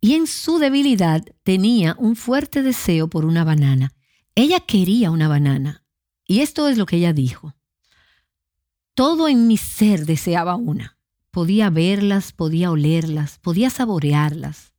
y 0.04 0.16
en 0.16 0.28
su 0.28 0.60
debilidad 0.60 1.24
tenía 1.44 1.96
un 1.98 2.18
fuerte 2.18 2.62
deseo 2.62 3.08
por 3.08 3.24
una 3.24 3.46
banana. 3.46 3.94
Ella 4.36 4.60
quería 4.60 5.12
una 5.12 5.30
banana. 5.30 5.86
Y 6.28 6.42
esto 6.42 6.68
es 6.68 6.78
lo 6.78 6.86
que 6.86 6.98
ella 6.98 7.14
dijo. 7.14 7.56
Todo 8.96 9.30
en 9.30 9.48
mi 9.48 9.56
ser 9.56 10.06
deseaba 10.06 10.58
una. 10.58 10.98
Podía 11.32 11.70
verlas, 11.70 12.34
podía 12.34 12.70
olerlas, 12.70 13.40
podía 13.40 13.70
saborearlas. 13.70 14.74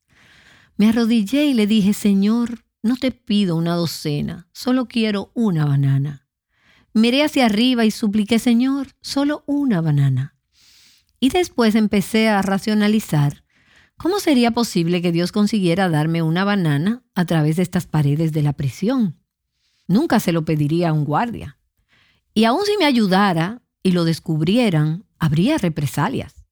Me 0.76 0.90
arrodillé 0.90 1.47
y 1.47 1.54
le 1.54 1.66
dije, 1.66 1.95
Señor, 1.95 2.62
no 2.83 2.97
te 2.97 3.11
pido 3.11 3.57
una 3.57 3.76
docena, 3.76 4.50
solo 4.52 4.88
quiero 4.88 5.33
una 5.33 5.64
banana. 5.64 6.28
Miré 6.93 7.23
hacia 7.25 7.47
arriba 7.47 7.87
y 7.87 7.90
supliqué, 7.90 8.38
Señor, 8.38 8.88
solo 9.00 9.43
una 9.47 9.81
banana. 9.81 10.37
Y 11.19 11.31
después 11.31 11.76
empecé 11.76 12.28
a 12.28 12.43
racionalizar 12.43 13.43
¿Cómo 14.04 14.20
sería 14.20 14.50
posible 14.50 15.00
que 15.00 15.12
Dios 15.12 15.32
consiguiera 15.32 15.88
darme 15.88 16.20
una 16.20 16.44
banana 16.44 17.02
a 17.14 17.25
través 17.25 17.56
de 17.56 17.62
estas 17.62 17.87
paredes 17.87 18.32
de 18.32 18.42
la 18.42 18.52
prisión? 18.52 19.16
Nunca 19.88 20.20
se 20.20 20.30
lo 20.30 20.44
pediría 20.44 20.90
a 20.90 20.92
un 20.92 21.06
guardia. 21.06 21.56
Y 22.34 22.44
aun 22.44 22.66
si 22.66 22.76
me 22.76 22.84
ayudara 22.84 23.62
y 23.82 23.92
lo 23.92 24.04
descubrieran, 24.04 25.06
habría 25.18 25.56
represalias. 25.56 26.44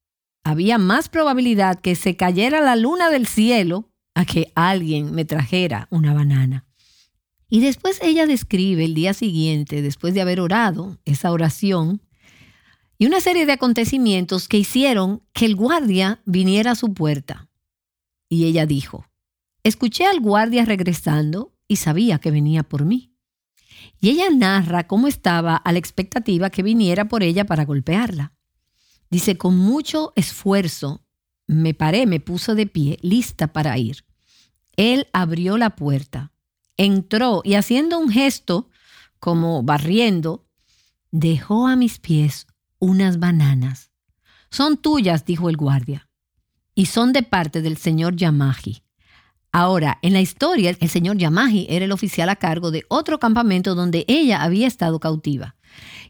Había 0.43 0.79
más 0.79 1.11
probabilidad 1.11 1.79
que 1.79 1.95
se 1.95 2.17
cayera 2.17 2.63
la 2.63 2.75
luna 2.75 3.11
del 3.11 3.27
cielo 3.27 3.91
a 4.15 4.25
que 4.25 4.51
alguien 4.55 5.13
me 5.13 5.27
trajera 5.27 5.89
una 5.91 6.15
banana. 6.15 6.65
Y 7.51 7.61
después 7.61 8.01
ella 8.01 8.25
describe 8.25 8.87
el 8.87 8.95
día 8.95 9.13
siguiente, 9.13 9.83
después 9.83 10.15
de 10.15 10.23
haber 10.23 10.41
orado 10.41 10.97
esa 11.05 11.31
oración, 11.31 12.01
y 13.03 13.07
una 13.07 13.21
serie 13.21 13.47
de 13.47 13.53
acontecimientos 13.55 14.47
que 14.47 14.59
hicieron 14.59 15.25
que 15.33 15.45
el 15.45 15.57
guardia 15.57 16.23
viniera 16.25 16.71
a 16.71 16.77
su 16.77 16.95
puerta. 16.95 17.49
Y 18.29 18.45
ella 18.45 18.65
dijo, 18.65 19.09
escuché 19.65 20.07
al 20.07 20.21
guardia 20.21 20.65
regresando 20.65 21.53
y 21.67 21.79
sabía 21.79 22.21
que 22.21 22.31
venía 22.31 22.63
por 22.63 22.85
mí. 22.85 23.13
Y 24.01 24.11
ella 24.11 24.31
narra 24.31 24.87
cómo 24.87 25.09
estaba 25.09 25.57
a 25.57 25.73
la 25.73 25.81
expectativa 25.81 26.51
que 26.51 26.63
viniera 26.63 27.09
por 27.09 27.25
ella 27.25 27.45
para 27.45 27.65
golpearla. 27.65 28.35
Dice, 29.11 29.37
con 29.37 29.59
mucho 29.59 30.13
esfuerzo 30.15 31.05
me 31.49 31.75
paré, 31.75 32.07
me 32.07 32.21
puso 32.21 32.55
de 32.55 32.69
pie, 32.69 32.99
lista 33.03 33.53
para 33.53 33.77
ir. 33.79 34.05
Él 34.77 35.09
abrió 35.13 35.59
la 35.59 35.71
puerta, 35.75 36.31
entró 36.77 37.43
y 37.43 37.55
haciendo 37.55 37.99
un 37.99 38.11
gesto 38.11 38.71
como 39.19 39.65
barriendo, 39.65 40.47
dejó 41.11 41.67
a 41.67 41.75
mis 41.75 41.99
pies 41.99 42.47
unas 42.83 43.21
bananas. 43.21 43.93
Son 44.51 44.77
tuyas, 44.77 45.25
dijo 45.25 45.49
el 45.49 45.57
guardia, 45.57 46.09
y 46.75 46.87
son 46.87 47.13
de 47.13 47.23
parte 47.23 47.63
del 47.63 47.77
señor 47.77 48.17
Yamaji. 48.17 48.83
Ahora, 49.53 50.01
en 50.03 50.13
la 50.13 50.21
historia, 50.21 50.77
el 50.81 50.89
señor 50.89 51.17
Yamaji 51.17 51.67
era 51.71 51.85
el 51.85 51.93
oficial 51.93 52.29
a 52.29 52.35
cargo 52.35 52.73
de 52.73 52.85
otro 52.89 53.21
campamento 53.21 53.77
donde 53.77 54.05
ella 54.09 54.43
había 54.43 54.67
estado 54.67 54.99
cautiva. 54.99 55.55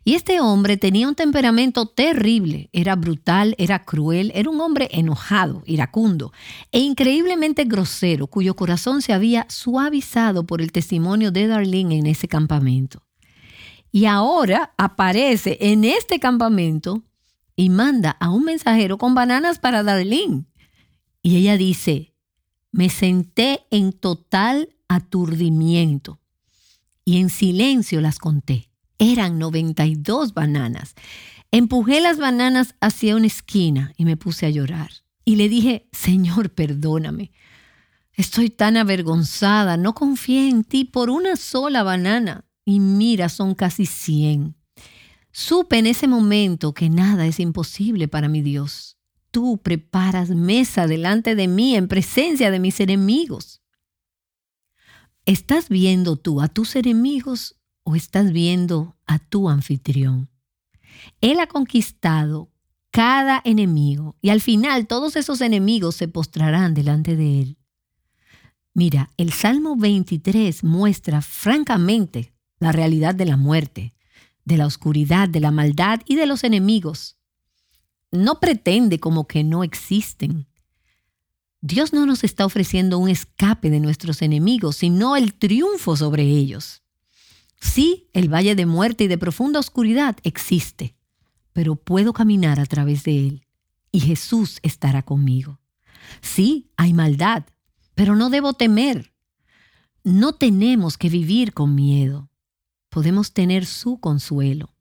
Y 0.02 0.14
este 0.14 0.40
hombre 0.40 0.78
tenía 0.78 1.06
un 1.06 1.14
temperamento 1.14 1.86
terrible, 1.86 2.70
era 2.72 2.96
brutal, 2.96 3.54
era 3.58 3.84
cruel, 3.84 4.32
era 4.34 4.48
un 4.48 4.58
hombre 4.58 4.88
enojado, 4.92 5.62
iracundo 5.66 6.32
e 6.70 6.78
increíblemente 6.78 7.64
grosero, 7.64 8.28
cuyo 8.28 8.56
corazón 8.56 9.02
se 9.02 9.12
había 9.12 9.44
suavizado 9.50 10.46
por 10.46 10.62
el 10.62 10.72
testimonio 10.72 11.32
de 11.32 11.48
Darlene 11.48 11.98
en 11.98 12.06
ese 12.06 12.28
campamento. 12.28 13.02
Y 13.92 14.06
ahora 14.06 14.72
aparece 14.78 15.58
en 15.60 15.84
este 15.84 16.18
campamento 16.18 17.04
y 17.54 17.68
manda 17.68 18.10
a 18.18 18.30
un 18.30 18.44
mensajero 18.44 18.96
con 18.96 19.14
bananas 19.14 19.58
para 19.58 19.82
Darlene. 19.82 20.46
Y 21.22 21.36
ella 21.36 21.58
dice, 21.58 22.14
me 22.72 22.88
senté 22.88 23.66
en 23.70 23.92
total 23.92 24.70
aturdimiento 24.88 26.20
y 27.04 27.18
en 27.18 27.28
silencio 27.28 28.00
las 28.00 28.18
conté. 28.18 28.70
Eran 28.98 29.38
92 29.38 30.32
bananas. 30.32 30.94
Empujé 31.50 32.00
las 32.00 32.16
bananas 32.16 32.74
hacia 32.80 33.14
una 33.14 33.26
esquina 33.26 33.92
y 33.98 34.06
me 34.06 34.16
puse 34.16 34.46
a 34.46 34.50
llorar. 34.50 34.90
Y 35.24 35.36
le 35.36 35.50
dije, 35.50 35.88
Señor, 35.92 36.50
perdóname. 36.50 37.30
Estoy 38.14 38.48
tan 38.48 38.76
avergonzada, 38.78 39.76
no 39.76 39.94
confié 39.94 40.48
en 40.48 40.64
ti 40.64 40.84
por 40.84 41.10
una 41.10 41.36
sola 41.36 41.82
banana. 41.82 42.46
Y 42.64 42.80
mira, 42.80 43.28
son 43.28 43.54
casi 43.54 43.86
100. 43.86 44.54
Supe 45.30 45.78
en 45.78 45.86
ese 45.86 46.06
momento 46.06 46.74
que 46.74 46.90
nada 46.90 47.26
es 47.26 47.40
imposible 47.40 48.08
para 48.08 48.28
mi 48.28 48.42
Dios 48.42 48.98
tú 49.32 49.58
preparas 49.58 50.28
mesa 50.28 50.86
delante 50.86 51.34
de 51.34 51.48
mí 51.48 51.74
en 51.74 51.88
presencia 51.88 52.52
de 52.52 52.60
mis 52.60 52.78
enemigos. 52.78 53.62
¿Estás 55.24 55.68
viendo 55.68 56.16
tú 56.16 56.40
a 56.40 56.48
tus 56.48 56.76
enemigos 56.76 57.56
o 57.82 57.96
estás 57.96 58.30
viendo 58.30 58.96
a 59.06 59.18
tu 59.18 59.48
anfitrión? 59.48 60.30
Él 61.20 61.40
ha 61.40 61.46
conquistado 61.46 62.50
cada 62.90 63.40
enemigo 63.44 64.16
y 64.20 64.28
al 64.28 64.40
final 64.40 64.86
todos 64.86 65.16
esos 65.16 65.40
enemigos 65.40 65.96
se 65.96 66.08
postrarán 66.08 66.74
delante 66.74 67.16
de 67.16 67.40
él. 67.40 67.58
Mira, 68.74 69.10
el 69.16 69.32
Salmo 69.32 69.76
23 69.76 70.62
muestra 70.62 71.22
francamente 71.22 72.31
la 72.62 72.72
realidad 72.72 73.14
de 73.14 73.26
la 73.26 73.36
muerte, 73.36 73.94
de 74.44 74.56
la 74.56 74.66
oscuridad, 74.66 75.28
de 75.28 75.40
la 75.40 75.50
maldad 75.50 76.00
y 76.06 76.16
de 76.16 76.26
los 76.26 76.44
enemigos 76.44 77.16
no 78.12 78.38
pretende 78.38 79.00
como 79.00 79.26
que 79.26 79.42
no 79.42 79.64
existen. 79.64 80.46
Dios 81.62 81.92
no 81.92 82.06
nos 82.06 82.22
está 82.22 82.44
ofreciendo 82.44 82.98
un 82.98 83.08
escape 83.08 83.70
de 83.70 83.80
nuestros 83.80 84.22
enemigos, 84.22 84.76
sino 84.76 85.16
el 85.16 85.34
triunfo 85.34 85.96
sobre 85.96 86.24
ellos. 86.24 86.82
Sí, 87.60 88.08
el 88.12 88.32
valle 88.32 88.54
de 88.54 88.66
muerte 88.66 89.04
y 89.04 89.08
de 89.08 89.18
profunda 89.18 89.58
oscuridad 89.58 90.16
existe, 90.24 90.94
pero 91.52 91.76
puedo 91.76 92.12
caminar 92.12 92.60
a 92.60 92.66
través 92.66 93.04
de 93.04 93.26
él 93.26 93.46
y 93.92 94.00
Jesús 94.00 94.58
estará 94.62 95.02
conmigo. 95.02 95.60
Sí, 96.20 96.70
hay 96.76 96.92
maldad, 96.92 97.44
pero 97.94 98.16
no 98.16 98.28
debo 98.28 98.52
temer. 98.52 99.12
No 100.04 100.34
tenemos 100.34 100.98
que 100.98 101.08
vivir 101.08 101.54
con 101.54 101.74
miedo. 101.74 102.28
Podemos 102.92 103.32
tener 103.32 103.64
su 103.64 103.98
consuelo. 104.00 104.74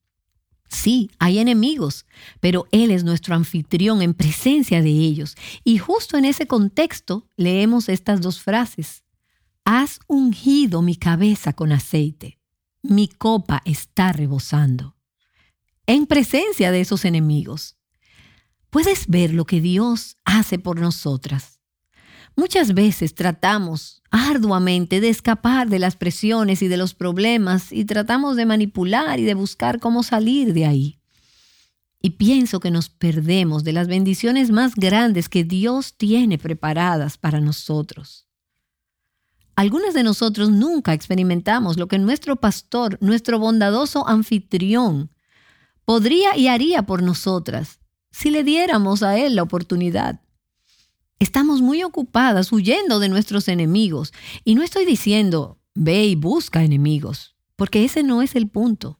Sí, 0.67 1.09
hay 1.17 1.39
enemigos, 1.39 2.05
pero 2.41 2.67
Él 2.73 2.91
es 2.91 3.05
nuestro 3.05 3.35
anfitrión 3.35 4.01
en 4.01 4.13
presencia 4.13 4.81
de 4.81 4.89
ellos. 4.89 5.37
Y 5.63 5.77
justo 5.77 6.17
en 6.17 6.25
ese 6.25 6.45
contexto 6.45 7.25
leemos 7.37 7.87
estas 7.87 8.19
dos 8.19 8.41
frases. 8.41 9.05
Has 9.63 10.01
ungido 10.07 10.81
mi 10.81 10.97
cabeza 10.97 11.53
con 11.53 11.71
aceite, 11.71 12.37
mi 12.81 13.07
copa 13.07 13.61
está 13.63 14.11
rebosando. 14.11 14.97
En 15.85 16.05
presencia 16.05 16.69
de 16.73 16.81
esos 16.81 17.05
enemigos. 17.05 17.77
Puedes 18.69 19.07
ver 19.07 19.33
lo 19.33 19.45
que 19.45 19.61
Dios 19.61 20.17
hace 20.25 20.59
por 20.59 20.81
nosotras. 20.81 21.60
Muchas 22.35 22.73
veces 22.73 23.13
tratamos 23.13 24.01
arduamente 24.09 25.01
de 25.01 25.09
escapar 25.09 25.69
de 25.69 25.79
las 25.79 25.95
presiones 25.95 26.61
y 26.61 26.67
de 26.67 26.77
los 26.77 26.93
problemas 26.93 27.71
y 27.71 27.85
tratamos 27.85 28.35
de 28.35 28.45
manipular 28.45 29.19
y 29.19 29.23
de 29.23 29.33
buscar 29.33 29.79
cómo 29.79 30.03
salir 30.03 30.53
de 30.53 30.65
ahí. 30.65 30.99
Y 32.01 32.11
pienso 32.11 32.59
que 32.59 32.71
nos 32.71 32.89
perdemos 32.89 33.63
de 33.63 33.73
las 33.73 33.87
bendiciones 33.87 34.49
más 34.49 34.75
grandes 34.75 35.29
que 35.29 35.43
Dios 35.43 35.95
tiene 35.95 36.37
preparadas 36.37 37.17
para 37.17 37.39
nosotros. 37.39 38.27
Algunas 39.55 39.93
de 39.93 40.03
nosotros 40.03 40.49
nunca 40.49 40.93
experimentamos 40.93 41.77
lo 41.77 41.87
que 41.87 41.99
nuestro 41.99 42.37
pastor, 42.37 42.97
nuestro 43.01 43.37
bondadoso 43.37 44.07
anfitrión, 44.07 45.11
podría 45.85 46.35
y 46.35 46.47
haría 46.47 46.83
por 46.83 47.03
nosotras 47.03 47.79
si 48.11 48.31
le 48.31 48.43
diéramos 48.43 49.03
a 49.03 49.17
Él 49.17 49.35
la 49.35 49.43
oportunidad. 49.43 50.21
Estamos 51.21 51.61
muy 51.61 51.83
ocupadas 51.83 52.51
huyendo 52.51 52.97
de 52.97 53.07
nuestros 53.07 53.47
enemigos. 53.47 54.11
Y 54.43 54.55
no 54.55 54.63
estoy 54.63 54.87
diciendo, 54.87 55.59
ve 55.75 56.03
y 56.05 56.15
busca 56.15 56.63
enemigos, 56.63 57.35
porque 57.55 57.85
ese 57.85 58.01
no 58.01 58.23
es 58.23 58.35
el 58.35 58.49
punto. 58.49 58.99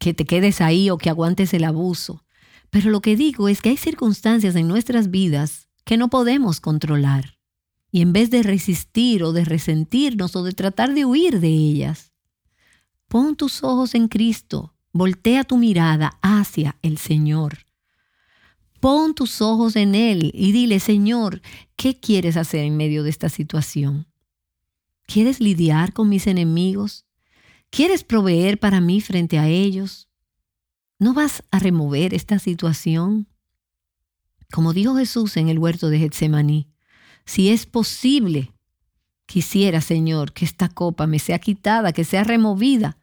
Que 0.00 0.14
te 0.14 0.24
quedes 0.24 0.60
ahí 0.60 0.90
o 0.90 0.98
que 0.98 1.10
aguantes 1.10 1.54
el 1.54 1.62
abuso. 1.62 2.24
Pero 2.70 2.90
lo 2.90 3.00
que 3.02 3.14
digo 3.14 3.48
es 3.48 3.62
que 3.62 3.68
hay 3.68 3.76
circunstancias 3.76 4.56
en 4.56 4.66
nuestras 4.66 5.12
vidas 5.12 5.68
que 5.84 5.96
no 5.96 6.10
podemos 6.10 6.58
controlar. 6.58 7.38
Y 7.92 8.00
en 8.00 8.12
vez 8.12 8.30
de 8.30 8.42
resistir 8.42 9.22
o 9.22 9.32
de 9.32 9.44
resentirnos 9.44 10.34
o 10.34 10.42
de 10.42 10.50
tratar 10.50 10.92
de 10.92 11.04
huir 11.04 11.38
de 11.38 11.50
ellas, 11.50 12.10
pon 13.06 13.36
tus 13.36 13.62
ojos 13.62 13.94
en 13.94 14.08
Cristo, 14.08 14.74
voltea 14.92 15.44
tu 15.44 15.56
mirada 15.56 16.18
hacia 16.20 16.78
el 16.82 16.98
Señor 16.98 17.58
Pon 18.82 19.14
tus 19.14 19.40
ojos 19.40 19.76
en 19.76 19.94
Él 19.94 20.32
y 20.34 20.50
dile, 20.50 20.80
Señor, 20.80 21.40
¿qué 21.76 22.00
quieres 22.00 22.36
hacer 22.36 22.64
en 22.64 22.76
medio 22.76 23.04
de 23.04 23.10
esta 23.10 23.28
situación? 23.28 24.08
¿Quieres 25.06 25.38
lidiar 25.38 25.92
con 25.92 26.08
mis 26.08 26.26
enemigos? 26.26 27.06
¿Quieres 27.70 28.02
proveer 28.02 28.58
para 28.58 28.80
mí 28.80 29.00
frente 29.00 29.38
a 29.38 29.46
ellos? 29.46 30.08
¿No 30.98 31.14
vas 31.14 31.44
a 31.52 31.60
remover 31.60 32.12
esta 32.12 32.40
situación? 32.40 33.28
Como 34.52 34.72
dijo 34.72 34.96
Jesús 34.96 35.36
en 35.36 35.48
el 35.48 35.60
huerto 35.60 35.88
de 35.88 36.00
Getsemaní, 36.00 36.68
si 37.24 37.50
es 37.50 37.66
posible, 37.66 38.52
quisiera, 39.26 39.80
Señor, 39.80 40.32
que 40.32 40.44
esta 40.44 40.68
copa 40.68 41.06
me 41.06 41.20
sea 41.20 41.38
quitada, 41.38 41.92
que 41.92 42.02
sea 42.02 42.24
removida. 42.24 42.98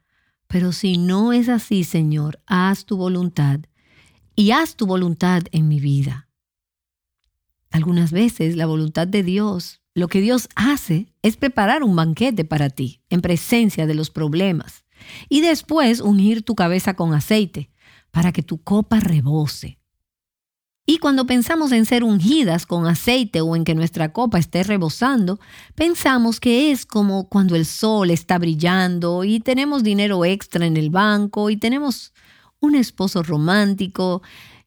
Pero 0.48 0.74
si 0.74 0.98
no 0.98 1.32
es 1.32 1.48
así, 1.48 1.86
Señor, 1.86 2.42
haz 2.48 2.84
tu 2.84 2.98
voluntad 2.98 3.62
y 4.39 4.52
haz 4.52 4.78
tu 4.78 4.86
voluntad 4.86 5.43
en 5.52 5.67
mi 5.67 5.82
vida. 5.82 6.30
Algunas 7.71 8.13
veces 8.13 8.56
la 8.56 8.67
voluntad 8.67 9.06
de 9.06 9.21
Dios, 9.21 9.82
lo 9.93 10.08
que 10.08 10.21
Dios 10.21 10.47
hace 10.56 11.13
es 11.21 11.36
preparar 11.36 11.84
un 11.84 11.93
banquete 11.93 12.45
para 12.45 12.69
ti 12.69 13.02
en 13.10 13.19
presencia 13.19 13.86
de 13.86 13.95
los 13.95 14.10
problemas 14.12 14.86
y 15.28 15.41
después 15.41 15.99
ungir 15.99 16.43
tu 16.43 16.56
cabeza 16.56 16.93
con 16.93 17.13
aceite 17.13 17.69
para 18.12 18.32
que 18.32 18.41
tu 18.41 18.63
copa 18.63 19.02
rebose. 19.02 19.78
Y 20.86 20.99
cuando 20.99 21.25
pensamos 21.25 21.73
en 21.73 21.86
ser 21.86 22.06
ungidas 22.06 22.65
con 22.65 22.88
aceite 22.88 23.41
o 23.41 23.58
en 23.58 23.65
que 23.65 23.75
nuestra 23.75 24.13
copa 24.13 24.39
esté 24.39 24.63
rebosando, 24.63 25.38
pensamos 25.75 26.39
que 26.39 26.71
es 26.71 26.86
como 26.86 27.28
cuando 27.28 27.58
el 27.58 27.65
sol 27.65 28.10
está 28.10 28.39
brillando 28.39 29.25
y 29.25 29.41
tenemos 29.41 29.84
dinero 29.84 30.23
extra 30.23 30.65
en 30.65 30.78
el 30.78 30.91
banco 30.91 31.49
y 31.49 31.58
tenemos 31.58 32.13
un 32.60 32.76
esposo 32.76 33.24
romántico 33.24 34.22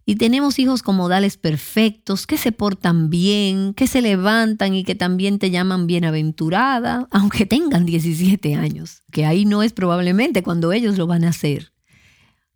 y 0.05 0.17
tenemos 0.17 0.59
hijos 0.59 0.83
con 0.83 0.97
modales 0.97 1.37
perfectos, 1.37 2.27
que 2.27 2.37
se 2.37 2.51
portan 2.51 3.09
bien, 3.09 3.73
que 3.73 3.87
se 3.87 4.03
levantan 4.03 4.75
y 4.75 4.83
que 4.83 4.97
también 4.97 5.39
te 5.39 5.51
llaman 5.51 5.87
bienaventurada, 5.87 7.07
aunque 7.13 7.47
tengan 7.47 7.87
17 7.87 8.55
años, 8.55 9.03
que 9.13 9.25
ahí 9.25 9.45
no 9.45 9.63
es 9.63 9.73
probablemente 9.73 10.43
cuando 10.43 10.73
ellos 10.73 10.99
lo 10.99 11.07
van 11.07 11.25
a 11.25 11.29
hacer. 11.31 11.73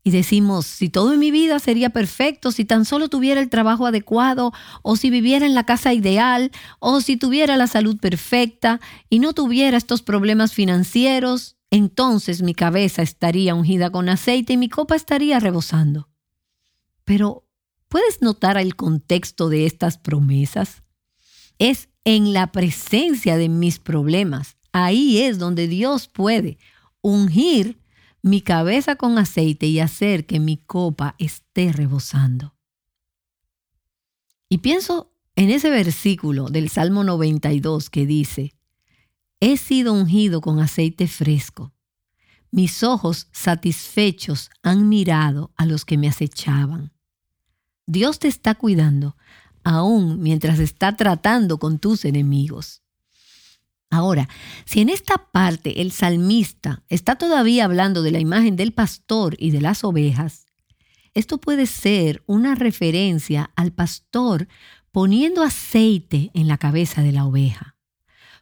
Y 0.02 0.12
decimos, 0.12 0.66
si 0.66 0.88
todo 0.88 1.12
en 1.12 1.18
mi 1.18 1.32
vida 1.32 1.58
sería 1.58 1.90
perfecto, 1.90 2.52
si 2.52 2.64
tan 2.64 2.84
solo 2.84 3.08
tuviera 3.08 3.40
el 3.40 3.50
trabajo 3.50 3.86
adecuado, 3.86 4.52
o 4.82 4.94
si 4.94 5.10
viviera 5.10 5.46
en 5.46 5.54
la 5.54 5.66
casa 5.66 5.92
ideal, 5.94 6.52
o 6.78 7.00
si 7.00 7.16
tuviera 7.16 7.56
la 7.56 7.66
salud 7.66 7.98
perfecta 7.98 8.80
y 9.10 9.18
no 9.18 9.32
tuviera 9.32 9.76
estos 9.76 10.02
problemas 10.02 10.52
financieros, 10.52 11.55
entonces 11.70 12.42
mi 12.42 12.54
cabeza 12.54 13.02
estaría 13.02 13.54
ungida 13.54 13.90
con 13.90 14.08
aceite 14.08 14.54
y 14.54 14.56
mi 14.56 14.68
copa 14.68 14.96
estaría 14.96 15.40
rebosando. 15.40 16.08
Pero, 17.04 17.46
¿puedes 17.88 18.22
notar 18.22 18.56
el 18.58 18.76
contexto 18.76 19.48
de 19.48 19.66
estas 19.66 19.98
promesas? 19.98 20.82
Es 21.58 21.88
en 22.04 22.32
la 22.32 22.52
presencia 22.52 23.36
de 23.36 23.48
mis 23.48 23.78
problemas. 23.78 24.56
Ahí 24.72 25.18
es 25.18 25.38
donde 25.38 25.68
Dios 25.68 26.08
puede 26.08 26.58
ungir 27.00 27.80
mi 28.22 28.42
cabeza 28.42 28.96
con 28.96 29.18
aceite 29.18 29.66
y 29.66 29.78
hacer 29.78 30.26
que 30.26 30.40
mi 30.40 30.56
copa 30.56 31.14
esté 31.18 31.72
rebosando. 31.72 32.56
Y 34.48 34.58
pienso 34.58 35.12
en 35.36 35.50
ese 35.50 35.70
versículo 35.70 36.48
del 36.48 36.68
Salmo 36.68 37.04
92 37.04 37.90
que 37.90 38.06
dice, 38.06 38.55
He 39.40 39.56
sido 39.56 39.92
ungido 39.92 40.40
con 40.40 40.60
aceite 40.60 41.08
fresco. 41.08 41.72
Mis 42.50 42.82
ojos 42.82 43.28
satisfechos 43.32 44.50
han 44.62 44.88
mirado 44.88 45.52
a 45.56 45.66
los 45.66 45.84
que 45.84 45.98
me 45.98 46.08
acechaban. 46.08 46.92
Dios 47.86 48.18
te 48.18 48.28
está 48.28 48.54
cuidando, 48.54 49.16
aún 49.62 50.22
mientras 50.22 50.58
está 50.58 50.96
tratando 50.96 51.58
con 51.58 51.78
tus 51.78 52.04
enemigos. 52.04 52.82
Ahora, 53.90 54.28
si 54.64 54.80
en 54.80 54.88
esta 54.88 55.30
parte 55.30 55.80
el 55.80 55.92
salmista 55.92 56.82
está 56.88 57.16
todavía 57.16 57.64
hablando 57.64 58.02
de 58.02 58.10
la 58.10 58.18
imagen 58.18 58.56
del 58.56 58.72
pastor 58.72 59.36
y 59.38 59.50
de 59.50 59.60
las 59.60 59.84
ovejas, 59.84 60.46
esto 61.14 61.38
puede 61.38 61.66
ser 61.66 62.22
una 62.26 62.54
referencia 62.54 63.50
al 63.54 63.72
pastor 63.72 64.48
poniendo 64.92 65.42
aceite 65.42 66.30
en 66.34 66.48
la 66.48 66.58
cabeza 66.58 67.02
de 67.02 67.12
la 67.12 67.24
oveja, 67.24 67.75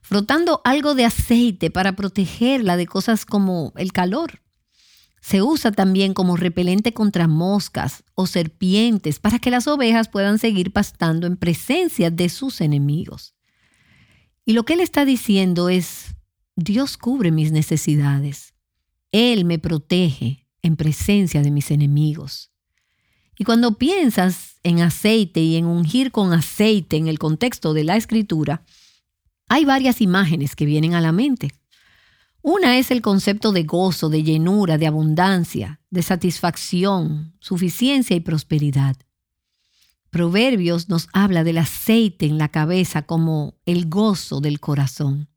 frotando 0.05 0.61
algo 0.65 0.95
de 0.95 1.07
aceite 1.07 1.71
para 1.71 1.97
protegerla 1.97 2.77
de 2.77 2.87
cosas 2.87 3.25
como 3.25 3.73
el 3.77 3.91
calor, 3.93 4.43
se 5.23 5.41
usa 5.41 5.73
también 5.73 6.13
como 6.13 6.37
repelente 6.37 6.93
contra 6.93 7.27
moscas 7.27 8.05
o 8.15 8.27
serpientes 8.27 9.19
para 9.19 9.39
que 9.39 9.51
las 9.51 9.67
ovejas 9.67 10.11
puedan 10.11 10.39
seguir 10.39 10.73
pastando 10.73 11.27
en 11.27 11.39
presencia 11.39 12.11
de 12.11 12.29
sus 12.29 12.61
enemigos. 12.61 13.35
Y 14.45 14.53
lo 14.53 14.67
que 14.67 14.75
él 14.75 14.81
está 14.81 15.07
diciendo 15.07 15.71
es, 15.71 16.15
Dios 16.55 16.99
cubre 16.99 17.31
mis 17.31 17.51
necesidades. 17.51 18.53
Él 19.11 19.47
me 19.47 19.59
protege 19.59 20.47
en 20.61 20.77
presencia 20.77 21.41
de 21.41 21.51
mis 21.51 21.71
enemigos. 21.71 22.51
Y 23.39 23.45
cuando 23.45 23.79
piensas 23.79 24.57
en 24.63 24.83
aceite 24.83 25.41
y 25.41 25.57
en 25.57 25.65
ungir 25.65 26.13
con 26.13 26.35
aceite 26.35 26.99
en 26.99 27.09
el 27.09 27.19
contexto 27.19 27.73
de 27.73 27.85
la 27.85 27.97
escritura, 27.97 28.67
hay 29.55 29.65
varias 29.65 30.01
imágenes 30.01 30.57
que 30.57 30.67
vienen 30.67 30.95
a 30.95 31.01
la 31.01 31.13
mente. 31.13 31.53
Una 32.43 32.77
es 32.77 32.91
el 32.91 33.01
concepto 33.01 33.53
de 33.53 33.63
gozo, 33.63 34.09
de 34.09 34.25
llenura, 34.25 34.79
de 34.79 34.89
abundancia, 34.89 35.81
de 35.91 36.03
satisfacción, 36.03 37.37
suficiencia 37.39 38.17
y 38.17 38.21
prosperidad. 38.21 38.97
Proverbios 40.11 40.89
nos 40.89 41.07
habla 41.13 41.45
del 41.45 41.59
aceite 41.59 42.27
en 42.27 42.37
la 42.37 42.49
cabeza 42.49 43.03
como 43.03 43.55
el 43.65 43.89
gozo 43.89 44.41
del 44.41 44.59
corazón. 44.59 45.29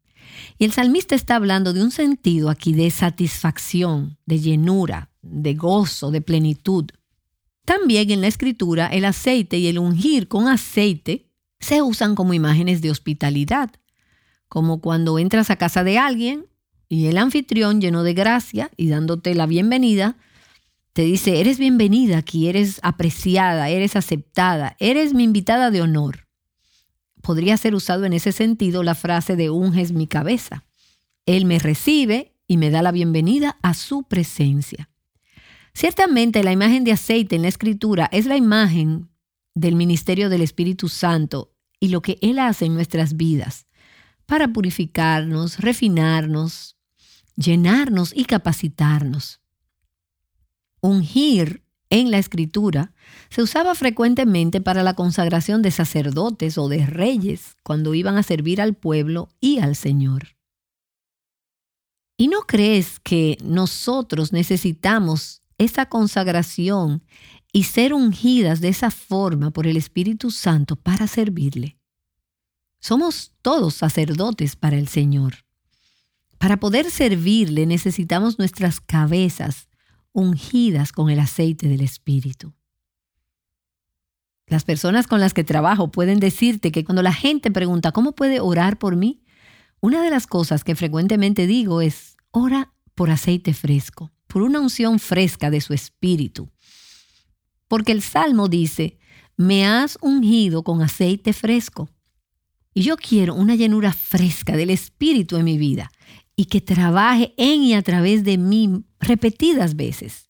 Y 0.58 0.66
el 0.66 0.72
salmista 0.72 1.14
está 1.14 1.36
hablando 1.36 1.72
de 1.72 1.84
un 1.84 1.92
sentido 1.92 2.50
aquí 2.50 2.74
de 2.74 2.90
satisfacción, 2.90 4.18
de 4.26 4.40
llenura, 4.40 5.12
de 5.22 5.54
gozo, 5.54 6.10
de 6.10 6.22
plenitud. 6.22 6.86
También 7.66 8.10
en 8.10 8.22
la 8.22 8.28
escritura 8.28 8.88
el 8.88 9.06
aceite 9.06 9.60
y 9.60 9.68
el 9.68 9.78
ungir 9.78 10.28
con 10.28 10.48
aceite 10.48 11.30
se 11.60 11.84
usan 11.84 12.16
como 12.16 12.34
imágenes 12.34 12.82
de 12.82 12.90
hospitalidad, 12.90 13.70
como 14.48 14.82
cuando 14.82 15.20
entras 15.20 15.50
a 15.50 15.58
casa 15.58 15.84
de 15.84 15.98
alguien 15.98 16.46
y 16.90 17.08
el 17.08 17.18
anfitrión, 17.18 17.82
lleno 17.82 18.04
de 18.04 18.14
gracia 18.14 18.72
y 18.78 18.88
dándote 18.88 19.36
la 19.36 19.46
bienvenida, 19.46 20.18
te 20.94 21.04
dice, 21.04 21.40
eres 21.40 21.60
bienvenida 21.60 22.18
aquí, 22.18 22.48
eres 22.48 22.80
apreciada, 22.82 23.70
eres 23.70 23.96
aceptada, 23.96 24.76
eres 24.80 25.14
mi 25.14 25.24
invitada 25.24 25.70
de 25.70 25.82
honor. 25.82 26.28
Podría 27.22 27.58
ser 27.58 27.76
usado 27.76 28.06
en 28.06 28.14
ese 28.14 28.32
sentido 28.32 28.84
la 28.84 28.96
frase 28.96 29.36
de 29.36 29.50
unges 29.50 29.92
mi 29.92 30.08
cabeza. 30.08 30.66
Él 31.26 31.46
me 31.46 31.60
recibe 31.60 32.34
y 32.48 32.58
me 32.58 32.70
da 32.70 32.82
la 32.82 32.92
bienvenida 32.92 33.58
a 33.62 33.74
su 33.74 34.04
presencia. 34.04 34.90
Ciertamente 35.74 36.44
la 36.44 36.54
imagen 36.54 36.84
de 36.84 36.94
aceite 36.94 37.36
en 37.36 37.44
la 37.44 37.50
escritura 37.50 38.10
es 38.12 38.26
la 38.26 38.38
imagen 38.38 39.10
del 39.54 39.76
ministerio 39.76 40.30
del 40.30 40.42
Espíritu 40.42 40.88
Santo 40.90 41.54
y 41.80 41.90
lo 41.90 42.02
que 42.02 42.18
Él 42.22 42.40
hace 42.40 42.66
en 42.66 42.74
nuestras 42.74 43.18
vidas 43.18 43.67
para 44.28 44.50
purificarnos, 44.50 45.58
refinarnos, 45.58 46.78
llenarnos 47.36 48.16
y 48.16 48.26
capacitarnos. 48.26 49.40
Ungir 50.82 51.64
en 51.90 52.12
la 52.12 52.18
escritura 52.18 52.94
se 53.30 53.42
usaba 53.42 53.74
frecuentemente 53.74 54.62
para 54.62 54.84
la 54.84 54.94
consagración 54.94 55.62
de 55.62 55.72
sacerdotes 55.72 56.58
o 56.58 56.68
de 56.68 56.86
reyes 56.86 57.56
cuando 57.64 57.96
iban 57.96 58.18
a 58.18 58.24
servir 58.24 58.62
al 58.62 58.76
pueblo 58.76 59.30
y 59.40 59.60
al 59.60 59.76
Señor. 59.76 60.36
¿Y 62.18 62.28
no 62.28 62.42
crees 62.42 63.00
que 63.00 63.38
nosotros 63.42 64.34
necesitamos 64.34 65.42
esa 65.58 65.88
consagración 65.88 67.04
y 67.54 67.64
ser 67.64 67.94
ungidas 67.94 68.60
de 68.60 68.70
esa 68.70 68.92
forma 68.92 69.52
por 69.52 69.68
el 69.68 69.78
Espíritu 69.78 70.32
Santo 70.32 70.76
para 70.76 71.08
servirle? 71.08 71.77
Somos 72.80 73.34
todos 73.42 73.74
sacerdotes 73.74 74.56
para 74.56 74.78
el 74.78 74.88
Señor. 74.88 75.46
Para 76.38 76.58
poder 76.58 76.92
servirle 76.92 77.66
necesitamos 77.66 78.38
nuestras 78.38 78.80
cabezas 78.80 79.68
ungidas 80.12 80.92
con 80.92 81.10
el 81.10 81.20
aceite 81.20 81.68
del 81.68 81.82
Espíritu. 81.82 82.54
Las 84.48 84.64
personas 84.64 85.08
con 85.08 85.20
las 85.20 85.34
que 85.34 85.44
trabajo 85.44 85.92
pueden 85.92 86.20
decirte 86.20 86.72
que 86.72 86.86
cuando 86.86 87.02
la 87.02 87.12
gente 87.12 87.52
pregunta 87.52 87.92
cómo 87.92 88.14
puede 88.14 88.40
orar 88.40 88.80
por 88.80 88.96
mí, 88.96 89.22
una 89.82 90.02
de 90.02 90.10
las 90.10 90.26
cosas 90.26 90.64
que 90.64 90.76
frecuentemente 90.76 91.48
digo 91.48 91.82
es, 91.82 92.16
ora 92.32 92.74
por 92.96 93.10
aceite 93.10 93.54
fresco, 93.54 94.12
por 94.28 94.42
una 94.42 94.60
unción 94.60 95.00
fresca 95.00 95.50
de 95.50 95.62
su 95.62 95.74
espíritu. 95.74 96.50
Porque 97.68 97.92
el 97.92 98.02
Salmo 98.02 98.48
dice, 98.48 98.98
me 99.36 99.68
has 99.68 99.98
ungido 100.02 100.64
con 100.64 100.82
aceite 100.82 101.34
fresco. 101.34 101.90
Y 102.78 102.84
yo 102.84 102.96
quiero 102.96 103.34
una 103.34 103.56
llenura 103.56 103.92
fresca 103.92 104.56
del 104.56 104.70
espíritu 104.70 105.38
en 105.38 105.46
mi 105.46 105.58
vida 105.58 105.90
y 106.36 106.46
que 106.46 106.62
trabaje 106.62 107.34
en 107.36 107.64
y 107.64 107.74
a 107.74 107.82
través 107.82 108.24
de 108.24 108.38
mí 108.38 108.84
repetidas 109.00 109.76
veces. 109.76 110.30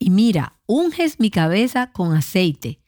Y 0.00 0.10
mira, 0.10 0.58
unges 0.66 1.20
mi 1.20 1.30
cabeza 1.30 1.92
con 1.92 2.12
aceite. 2.12 2.80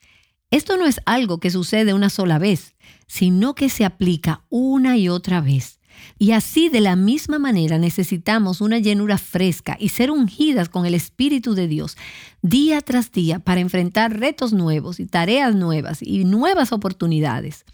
Esto 0.51 0.77
no 0.77 0.87
es 0.87 1.01
algo 1.07 1.39
que 1.39 1.53
sucede 1.53 1.95
una 1.95 2.11
sola 2.11 2.41
vez, 2.41 2.75
sino 3.07 3.55
que 3.55 3.69
se 3.69 3.85
aplica 3.85 4.45
una 4.49 4.97
y 4.97 5.09
otra 5.09 5.41
vez. 5.41 5.79
Y 6.19 6.33
así 6.33 6.69
de 6.71 6.81
la 6.81 6.97
misma 6.97 7.39
manera 7.39 7.79
necesitamos 7.79 8.61
una 8.61 8.81
llenura 8.81 9.17
fresca 9.19 9.77
y 9.79 9.91
ser 9.91 10.11
ungidas 10.11 10.69
con 10.69 10.87
el 10.87 10.95
Espíritu 10.95 11.55
de 11.55 11.69
Dios 11.69 11.97
día 12.43 12.81
tras 12.81 13.13
día 13.13 13.39
para 13.39 13.61
enfrentar 13.61 14.19
retos 14.19 14.53
nuevos 14.53 14.99
y 14.99 15.07
tareas 15.07 15.55
nuevas 15.55 16.03
y 16.03 16.25
nuevas 16.25 16.73
oportunidades. 16.73 17.65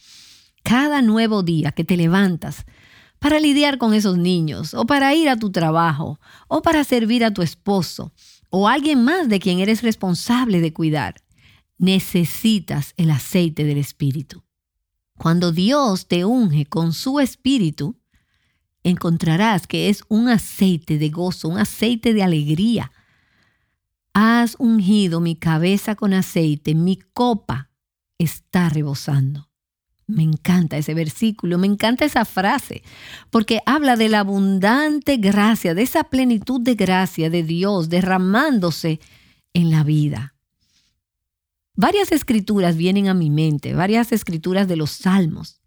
Cada 0.66 1.00
nuevo 1.00 1.44
día 1.44 1.70
que 1.70 1.84
te 1.84 1.96
levantas, 1.96 2.66
para 3.20 3.38
lidiar 3.38 3.78
con 3.78 3.94
esos 3.94 4.18
niños, 4.18 4.74
o 4.74 4.84
para 4.84 5.14
ir 5.14 5.28
a 5.28 5.36
tu 5.36 5.52
trabajo, 5.52 6.18
o 6.48 6.60
para 6.60 6.82
servir 6.82 7.24
a 7.24 7.32
tu 7.32 7.42
esposo, 7.42 8.12
o 8.50 8.66
alguien 8.66 9.04
más 9.04 9.28
de 9.28 9.38
quien 9.38 9.60
eres 9.60 9.84
responsable 9.84 10.60
de 10.60 10.72
cuidar. 10.72 11.22
Necesitas 11.78 12.94
el 12.96 13.12
aceite 13.12 13.62
del 13.62 13.78
Espíritu. 13.78 14.42
Cuando 15.16 15.52
Dios 15.52 16.08
te 16.08 16.24
unge 16.24 16.66
con 16.66 16.92
su 16.92 17.20
Espíritu, 17.20 18.00
encontrarás 18.82 19.68
que 19.68 19.88
es 19.88 20.02
un 20.08 20.28
aceite 20.28 20.98
de 20.98 21.10
gozo, 21.10 21.48
un 21.48 21.58
aceite 21.58 22.12
de 22.12 22.24
alegría. 22.24 22.90
Has 24.14 24.56
ungido 24.58 25.20
mi 25.20 25.36
cabeza 25.36 25.94
con 25.94 26.12
aceite, 26.12 26.74
mi 26.74 26.96
copa 27.12 27.70
está 28.18 28.68
rebosando. 28.68 29.46
Me 30.08 30.22
encanta 30.22 30.76
ese 30.76 30.94
versículo, 30.94 31.58
me 31.58 31.66
encanta 31.66 32.04
esa 32.04 32.24
frase, 32.24 32.82
porque 33.30 33.60
habla 33.66 33.96
de 33.96 34.08
la 34.08 34.20
abundante 34.20 35.16
gracia, 35.16 35.74
de 35.74 35.82
esa 35.82 36.04
plenitud 36.04 36.60
de 36.60 36.76
gracia 36.76 37.28
de 37.28 37.42
Dios 37.42 37.88
derramándose 37.88 39.00
en 39.52 39.70
la 39.70 39.82
vida. 39.82 40.34
Varias 41.74 42.12
escrituras 42.12 42.76
vienen 42.76 43.08
a 43.08 43.14
mi 43.14 43.30
mente, 43.30 43.74
varias 43.74 44.12
escrituras 44.12 44.68
de 44.68 44.76
los 44.76 44.90
salmos. 44.92 45.60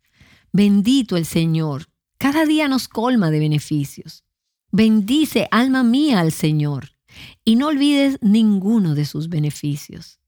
Bendito 0.52 1.18
el 1.18 1.26
Señor, 1.26 1.88
cada 2.18 2.46
día 2.46 2.68
nos 2.68 2.88
colma 2.88 3.32
de 3.32 3.40
beneficios. 3.40 4.24
Bendice, 4.72 5.48
alma 5.52 5.84
mía, 5.84 6.20
al 6.20 6.32
Señor, 6.32 6.92
y 7.44 7.58
no 7.58 7.68
olvides 7.68 8.18
ninguno 8.22 8.96
de 8.96 9.06
sus 9.06 9.30
beneficios. 9.30 10.20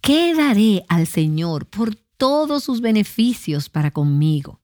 ¿Qué 0.00 0.34
daré 0.34 0.84
al 0.88 1.06
Señor 1.06 1.66
por 1.68 2.01
todos 2.22 2.62
sus 2.62 2.80
beneficios 2.80 3.68
para 3.68 3.90
conmigo? 3.90 4.60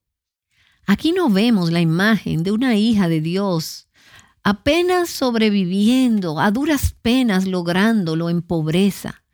Aquí 0.87 1.11
no 1.11 1.29
vemos 1.29 1.73
la 1.73 1.81
imagen 1.81 2.45
de 2.45 2.53
una 2.53 2.77
hija 2.77 3.09
de 3.09 3.21
Dios 3.21 3.89
apenas 4.45 5.11
sobreviviendo, 5.11 6.39
a 6.39 6.53
duras 6.53 6.95
penas 7.03 7.49
lográndolo 7.49 8.31
en 8.31 8.43
pobreza. 8.43 9.25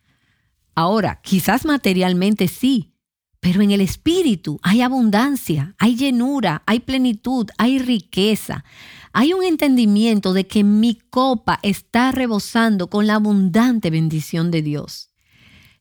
Ahora, 0.75 1.21
quizás 1.23 1.67
materialmente 1.67 2.49
sí, 2.49 2.95
pero 3.41 3.61
en 3.61 3.73
el 3.73 3.83
espíritu 3.83 4.59
hay 4.63 4.81
abundancia, 4.81 5.75
hay 5.79 5.95
llenura, 5.95 6.63
hay 6.65 6.81
plenitud, 6.81 7.49
hay 7.59 7.79
riqueza. 7.79 8.65
Hay 9.13 9.35
un 9.35 9.45
entendimiento 9.45 10.33
de 10.33 10.47
que 10.47 10.65
mi 10.65 10.95
copa 10.95 11.61
está 11.63 12.11
rebosando 12.11 12.89
con 12.89 13.07
la 13.07 13.17
abundante 13.17 13.91
bendición 13.91 14.51
de 14.51 14.63
Dios. 14.63 15.14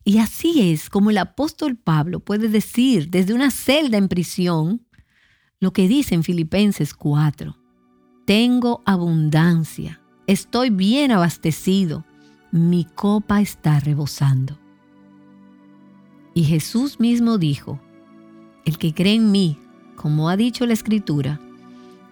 Y 0.03 0.17
así 0.17 0.71
es 0.71 0.89
como 0.89 1.11
el 1.11 1.17
apóstol 1.17 1.77
Pablo 1.77 2.19
puede 2.19 2.49
decir 2.49 3.09
desde 3.09 3.33
una 3.33 3.51
celda 3.51 3.97
en 3.97 4.09
prisión 4.09 4.85
lo 5.59 5.71
que 5.71 5.87
dice 5.87 6.13
en 6.13 6.23
Filipenses 6.23 6.93
4. 6.93 7.55
Tengo 8.25 8.81
abundancia, 8.85 10.01
estoy 10.27 10.69
bien 10.69 11.11
abastecido, 11.11 12.05
mi 12.51 12.85
copa 12.85 13.41
está 13.41 13.79
rebosando. 13.79 14.59
Y 16.33 16.43
Jesús 16.43 16.99
mismo 16.99 17.37
dijo, 17.37 17.79
el 18.65 18.77
que 18.77 18.93
cree 18.93 19.15
en 19.15 19.31
mí, 19.31 19.57
como 19.95 20.29
ha 20.29 20.35
dicho 20.35 20.65
la 20.65 20.73
Escritura, 20.73 21.39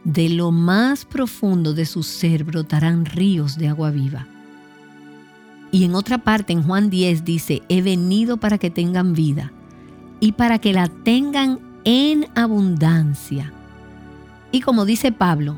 de 0.03 0.29
lo 0.29 0.51
más 0.51 1.05
profundo 1.05 1.73
de 1.73 1.85
su 1.85 2.03
ser 2.03 2.43
brotarán 2.43 3.05
ríos 3.05 3.57
de 3.57 3.67
agua 3.67 3.91
viva. 3.91 4.27
Y 5.71 5.85
en 5.85 5.95
otra 5.95 6.17
parte, 6.17 6.53
en 6.53 6.63
Juan 6.63 6.89
10, 6.89 7.23
dice, 7.23 7.61
he 7.69 7.81
venido 7.81 8.37
para 8.37 8.57
que 8.57 8.69
tengan 8.69 9.13
vida 9.13 9.51
y 10.19 10.33
para 10.33 10.59
que 10.59 10.73
la 10.73 10.87
tengan 10.87 11.59
en 11.83 12.27
abundancia. 12.35 13.53
Y 14.51 14.61
como 14.61 14.85
dice 14.85 15.11
Pablo, 15.11 15.55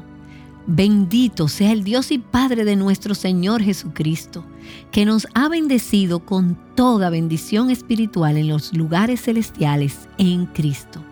Bendito 0.65 1.49
sea 1.49 1.73
el 1.73 1.83
Dios 1.83 2.11
y 2.11 2.19
Padre 2.19 2.63
de 2.63 2.77
nuestro 2.77 3.15
Señor 3.15 3.61
Jesucristo, 3.61 4.45
que 4.91 5.05
nos 5.05 5.27
ha 5.33 5.49
bendecido 5.49 6.19
con 6.19 6.57
toda 6.75 7.09
bendición 7.09 7.69
espiritual 7.69 8.37
en 8.37 8.47
los 8.47 8.73
lugares 8.73 9.21
celestiales 9.21 10.07
en 10.17 10.45
Cristo. 10.45 11.03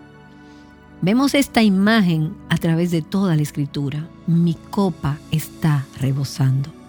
Vemos 1.02 1.34
esta 1.34 1.62
imagen 1.62 2.32
a 2.48 2.56
través 2.56 2.90
de 2.92 3.02
toda 3.02 3.36
la 3.36 3.42
escritura. 3.42 4.08
Mi 4.26 4.54
copa 4.54 5.18
está 5.30 5.84
rebosando. 6.00 6.81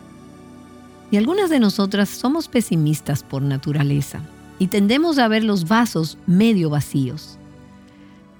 Y 1.13 1.17
algunas 1.17 1.51
de 1.51 1.59
nosotras 1.59 2.09
somos 2.09 2.47
pesimistas 2.47 3.21
por 3.21 3.43
naturaleza 3.43 4.21
y 4.57 4.65
tendemos 4.65 5.19
a 5.19 5.27
ver 5.27 5.43
los 5.43 5.67
vasos 5.67 6.17
medio 6.25 6.71
vacíos. 6.71 7.37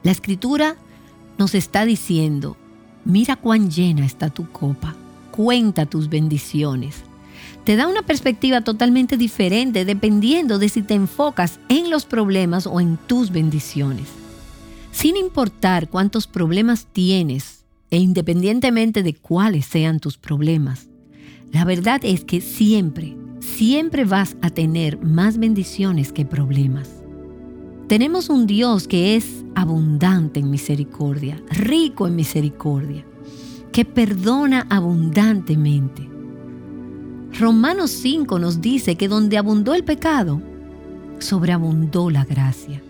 La 0.02 0.10
escritura 0.10 0.76
nos 1.38 1.54
está 1.54 1.86
diciendo, 1.86 2.58
Mira 3.06 3.36
cuán 3.36 3.70
llena 3.70 4.08
está 4.08 4.32
tu 4.32 4.50
copa. 4.50 4.96
Cuenta 5.30 5.86
tus 5.86 6.10
bendiciones. 6.10 7.04
Te 7.64 7.76
da 7.76 7.88
una 7.88 8.02
perspectiva 8.02 8.62
totalmente 8.62 9.18
diferente 9.18 9.86
dependiendo 9.86 10.58
de 10.58 10.68
si 10.68 10.82
te 10.82 10.96
enfocas 10.96 11.60
en 11.70 11.92
los 11.92 12.06
problemas 12.06 12.66
o 12.66 12.82
en 12.82 12.98
tus 12.98 13.30
bendiciones. 13.30 14.08
Sin 14.92 15.16
importar 15.16 15.90
cuántos 15.90 16.26
problemas 16.26 16.88
tienes 16.92 17.66
e 17.92 18.00
independientemente 18.00 19.04
de 19.04 19.14
cuáles 19.14 19.68
sean 19.68 20.00
tus 20.00 20.18
problemas, 20.18 20.88
la 21.54 21.66
verdad 21.66 22.02
es 22.04 22.26
que 22.26 22.42
siempre, 22.42 23.16
siempre 23.40 24.06
vas 24.06 24.36
a 24.42 24.50
tener 24.50 25.00
más 25.04 25.38
bendiciones 25.38 26.12
que 26.12 26.26
problemas. 26.26 26.90
Tenemos 27.88 28.30
un 28.30 28.48
Dios 28.48 28.88
que 28.88 29.16
es 29.16 29.46
abundante 29.54 30.40
en 30.40 30.50
misericordia, 30.50 31.40
rico 31.52 32.08
en 32.08 32.16
misericordia, 32.16 33.06
que 33.72 33.86
perdona 33.86 34.66
abundantemente. 34.68 36.10
Romanos 37.40 37.92
5 37.92 38.40
nos 38.40 38.60
dice 38.60 38.96
que 38.96 39.08
donde 39.08 39.38
abundó 39.38 39.76
el 39.76 39.84
pecado, 39.84 40.42
sobreabundó 41.20 42.10
la 42.10 42.26
gracia. 42.26 42.82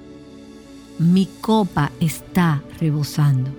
Mi 0.99 1.27
copa 1.41 1.91
está 1.99 2.63
rebosando. 2.79 3.51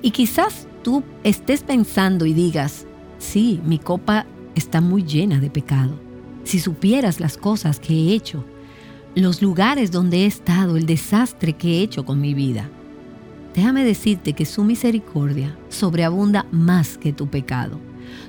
Y 0.00 0.12
quizás 0.12 0.68
tú 0.84 1.02
estés 1.24 1.64
pensando 1.64 2.24
y 2.24 2.34
digas, 2.34 2.86
sí, 3.22 3.60
mi 3.64 3.78
copa 3.78 4.26
está 4.54 4.80
muy 4.80 5.04
llena 5.04 5.38
de 5.38 5.48
pecado. 5.48 5.98
Si 6.44 6.58
supieras 6.58 7.20
las 7.20 7.36
cosas 7.36 7.78
que 7.78 7.94
he 7.94 8.14
hecho, 8.14 8.44
los 9.14 9.40
lugares 9.42 9.90
donde 9.90 10.24
he 10.24 10.26
estado, 10.26 10.76
el 10.76 10.86
desastre 10.86 11.52
que 11.54 11.78
he 11.78 11.82
hecho 11.82 12.04
con 12.04 12.20
mi 12.20 12.34
vida. 12.34 12.68
Déjame 13.54 13.84
decirte 13.84 14.32
que 14.32 14.46
su 14.46 14.64
misericordia 14.64 15.56
sobreabunda 15.68 16.46
más 16.50 16.98
que 16.98 17.12
tu 17.12 17.28
pecado. 17.28 17.78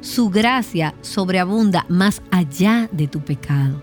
Su 0.02 0.30
gracia 0.30 0.94
sobreabunda 1.02 1.86
más 1.90 2.22
allá 2.30 2.90
de 2.92 3.08
tu 3.08 3.22
pecado. 3.22 3.82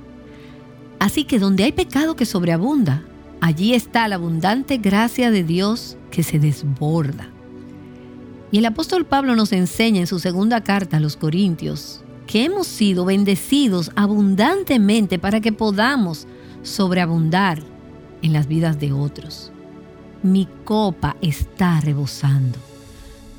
Así 0.98 1.24
que 1.24 1.38
donde 1.38 1.64
hay 1.64 1.72
pecado 1.72 2.14
que 2.14 2.26
sobreabunda, 2.26 3.02
allí 3.40 3.74
está 3.74 4.06
la 4.06 4.16
abundante 4.16 4.76
gracia 4.76 5.30
de 5.30 5.42
Dios 5.42 5.96
que 6.10 6.22
se 6.22 6.38
desborda. 6.38 7.30
Y 8.52 8.58
el 8.58 8.66
apóstol 8.66 9.06
Pablo 9.06 9.36
nos 9.36 9.52
enseña 9.52 10.00
en 10.00 10.06
su 10.06 10.18
segunda 10.18 10.62
carta 10.62 10.96
a 10.96 11.00
los 11.00 11.16
Corintios 11.16 12.02
que 12.26 12.44
hemos 12.44 12.68
sido 12.68 13.04
bendecidos 13.04 13.90
abundantemente 13.96 15.18
para 15.18 15.40
que 15.40 15.50
podamos 15.50 16.28
sobreabundar 16.62 17.60
en 18.22 18.32
las 18.32 18.46
vidas 18.46 18.78
de 18.78 18.92
otros. 18.92 19.50
Mi 20.22 20.46
copa 20.64 21.16
está 21.22 21.80
rebosando. 21.80 22.56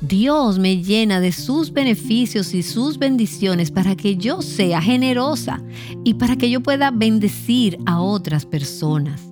Dios 0.02 0.58
me 0.58 0.82
llena 0.82 1.20
de 1.20 1.32
sus 1.32 1.72
beneficios 1.72 2.52
y 2.52 2.62
sus 2.62 2.98
bendiciones 2.98 3.70
para 3.70 3.96
que 3.96 4.16
yo 4.16 4.42
sea 4.42 4.82
generosa 4.82 5.62
y 6.04 6.14
para 6.14 6.36
que 6.36 6.50
yo 6.50 6.60
pueda 6.60 6.90
bendecir 6.90 7.78
a 7.86 8.00
otras 8.00 8.44
personas. 8.44 9.31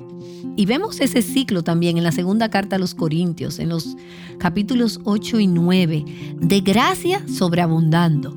Y 0.56 0.66
vemos 0.66 1.00
ese 1.00 1.22
ciclo 1.22 1.62
también 1.62 1.96
en 1.96 2.04
la 2.04 2.12
segunda 2.12 2.50
carta 2.50 2.76
a 2.76 2.78
los 2.78 2.94
Corintios, 2.94 3.58
en 3.58 3.68
los 3.68 3.96
capítulos 4.38 5.00
8 5.04 5.40
y 5.40 5.46
9, 5.46 6.04
de 6.40 6.60
gracia 6.60 7.26
sobreabundando. 7.28 8.36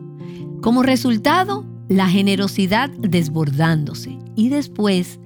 Como 0.62 0.84
resultado, 0.84 1.66
la 1.90 2.08
generosidad 2.08 2.90
desbordándose 2.90 4.18
y 4.36 4.50
después 4.50 5.20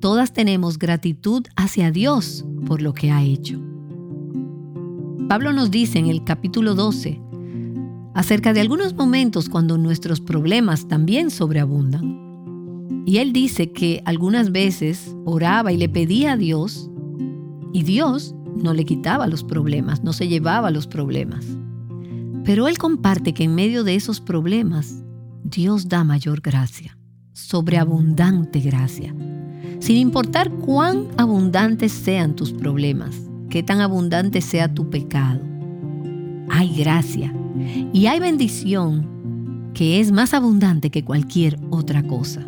todas 0.00 0.32
tenemos 0.32 0.78
gratitud 0.78 1.46
hacia 1.56 1.90
Dios 1.90 2.44
por 2.66 2.82
lo 2.82 2.92
que 2.92 3.10
ha 3.10 3.22
hecho. 3.22 3.60
Pablo 5.28 5.52
nos 5.52 5.70
dice 5.70 5.98
en 5.98 6.06
el 6.06 6.24
capítulo 6.24 6.74
12 6.74 7.20
acerca 8.14 8.52
de 8.52 8.60
algunos 8.60 8.94
momentos 8.94 9.48
cuando 9.48 9.78
nuestros 9.78 10.20
problemas 10.20 10.88
también 10.88 11.30
sobreabundan. 11.30 12.29
Y 13.06 13.18
él 13.18 13.32
dice 13.32 13.72
que 13.72 14.02
algunas 14.04 14.52
veces 14.52 15.14
oraba 15.24 15.72
y 15.72 15.76
le 15.76 15.88
pedía 15.88 16.32
a 16.32 16.36
Dios 16.36 16.90
y 17.72 17.82
Dios 17.82 18.34
no 18.56 18.74
le 18.74 18.84
quitaba 18.84 19.26
los 19.26 19.44
problemas, 19.44 20.02
no 20.02 20.12
se 20.12 20.28
llevaba 20.28 20.70
los 20.70 20.86
problemas. 20.86 21.46
Pero 22.44 22.68
él 22.68 22.78
comparte 22.78 23.32
que 23.32 23.44
en 23.44 23.54
medio 23.54 23.84
de 23.84 23.94
esos 23.94 24.20
problemas 24.20 25.02
Dios 25.44 25.88
da 25.88 26.04
mayor 26.04 26.40
gracia, 26.40 26.98
sobreabundante 27.32 28.60
gracia 28.60 29.14
sin 29.80 29.96
importar 29.96 30.50
cuán 30.50 31.08
abundantes 31.16 31.90
sean 31.90 32.36
tus 32.36 32.52
problemas, 32.52 33.16
qué 33.48 33.62
tan 33.62 33.80
abundante 33.80 34.40
sea 34.42 34.72
tu 34.72 34.88
pecado. 34.90 35.40
Hay 36.50 36.76
gracia 36.76 37.34
y 37.92 38.06
hay 38.06 38.20
bendición 38.20 39.08
que 39.74 40.00
es 40.00 40.12
más 40.12 40.34
abundante 40.34 40.90
que 40.90 41.04
cualquier 41.04 41.58
otra 41.70 42.02
cosa. 42.06 42.44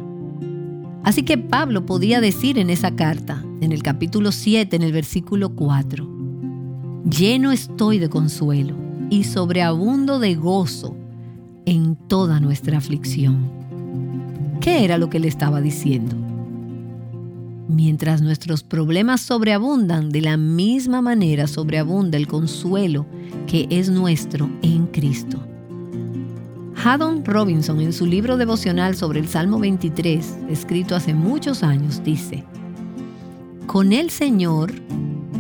Así 1.05 1.25
que 1.25 1.37
Pablo 1.37 1.85
podía 1.85 2.21
decir 2.21 2.59
en 2.59 2.71
esa 2.71 2.95
carta, 2.95 3.45
en 3.61 3.73
el 3.73 3.83
capítulo 3.83 4.31
7, 4.31 4.77
en 4.77 4.83
el 4.83 4.93
versículo 4.93 5.51
4, 5.51 6.09
lleno 7.11 7.51
estoy 7.51 7.99
de 7.99 8.09
consuelo 8.09 8.77
y 9.11 9.25
sobreabundo 9.25 10.21
de 10.21 10.37
gozo 10.37 10.97
en 11.67 11.97
toda 11.97 12.39
nuestra 12.41 12.79
aflicción. 12.79 13.51
¿Qué 14.61 14.85
era 14.85 14.97
lo 14.97 15.11
que 15.11 15.19
le 15.19 15.27
estaba 15.27 15.61
diciendo? 15.61 16.17
Mientras 17.69 18.23
nuestros 18.23 18.63
problemas 18.63 19.21
sobreabundan, 19.21 20.11
de 20.11 20.21
la 20.21 20.37
misma 20.37 21.03
manera 21.03 21.47
sobreabunda 21.49 22.17
el 22.17 22.29
consuelo 22.29 23.07
que 23.47 23.67
es 23.71 23.89
nuestro 23.89 24.51
en 24.63 24.87
Cristo. 24.87 25.52
Haddon 26.85 27.25
Robinson 27.25 27.81
en 27.81 27.93
su 27.93 28.07
libro 28.07 28.37
devocional 28.37 28.97
sobre 28.97 29.21
el 29.21 29.29
Salmo 29.29 29.61
23, 29.61 30.39
escrito 30.49 30.97
hace 30.97 31.15
muchos 31.15 31.63
años, 31.63 32.03
dice, 32.03 32.45
Con 33.69 33.93
el 33.93 34.11
Señor, 34.11 34.73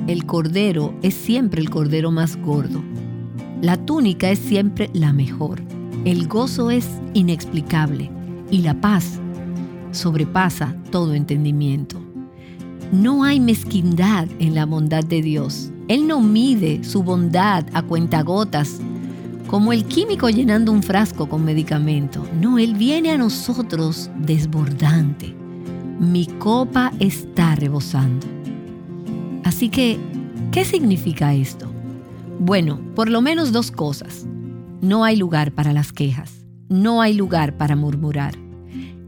el 0.06 0.24
cordero 0.24 0.94
es 1.02 1.14
siempre 1.14 1.60
el 1.60 1.68
cordero 1.68 2.12
más 2.12 2.36
gordo. 2.36 2.80
La 3.60 3.76
túnica 3.76 4.30
es 4.30 4.38
siempre 4.38 4.88
la 4.92 5.12
mejor. 5.12 5.60
El 6.04 6.28
gozo 6.28 6.70
es 6.70 6.86
inexplicable 7.12 8.08
y 8.48 8.58
la 8.58 8.80
paz 8.80 9.18
sobrepasa 9.90 10.76
todo 10.92 11.12
entendimiento. 11.12 12.00
No 12.92 13.24
hay 13.24 13.40
mezquindad 13.40 14.28
en 14.38 14.54
la 14.54 14.64
bondad 14.64 15.02
de 15.02 15.22
Dios. 15.22 15.72
Él 15.88 16.06
no 16.06 16.20
mide 16.20 16.84
su 16.84 17.02
bondad 17.02 17.66
a 17.72 17.82
cuentagotas 17.82 18.80
como 19.52 19.74
el 19.74 19.84
químico 19.84 20.30
llenando 20.30 20.72
un 20.72 20.82
frasco 20.82 21.28
con 21.28 21.44
medicamento. 21.44 22.26
No, 22.40 22.58
Él 22.58 22.72
viene 22.74 23.10
a 23.10 23.18
nosotros 23.18 24.10
desbordante. 24.16 25.36
Mi 26.00 26.24
copa 26.24 26.90
está 27.00 27.54
rebosando. 27.54 28.26
Así 29.44 29.68
que, 29.68 29.98
¿qué 30.52 30.64
significa 30.64 31.34
esto? 31.34 31.70
Bueno, 32.38 32.80
por 32.94 33.10
lo 33.10 33.20
menos 33.20 33.52
dos 33.52 33.70
cosas. 33.70 34.24
No 34.80 35.04
hay 35.04 35.16
lugar 35.16 35.52
para 35.52 35.74
las 35.74 35.92
quejas. 35.92 36.46
No 36.70 37.02
hay 37.02 37.12
lugar 37.12 37.58
para 37.58 37.76
murmurar. 37.76 38.32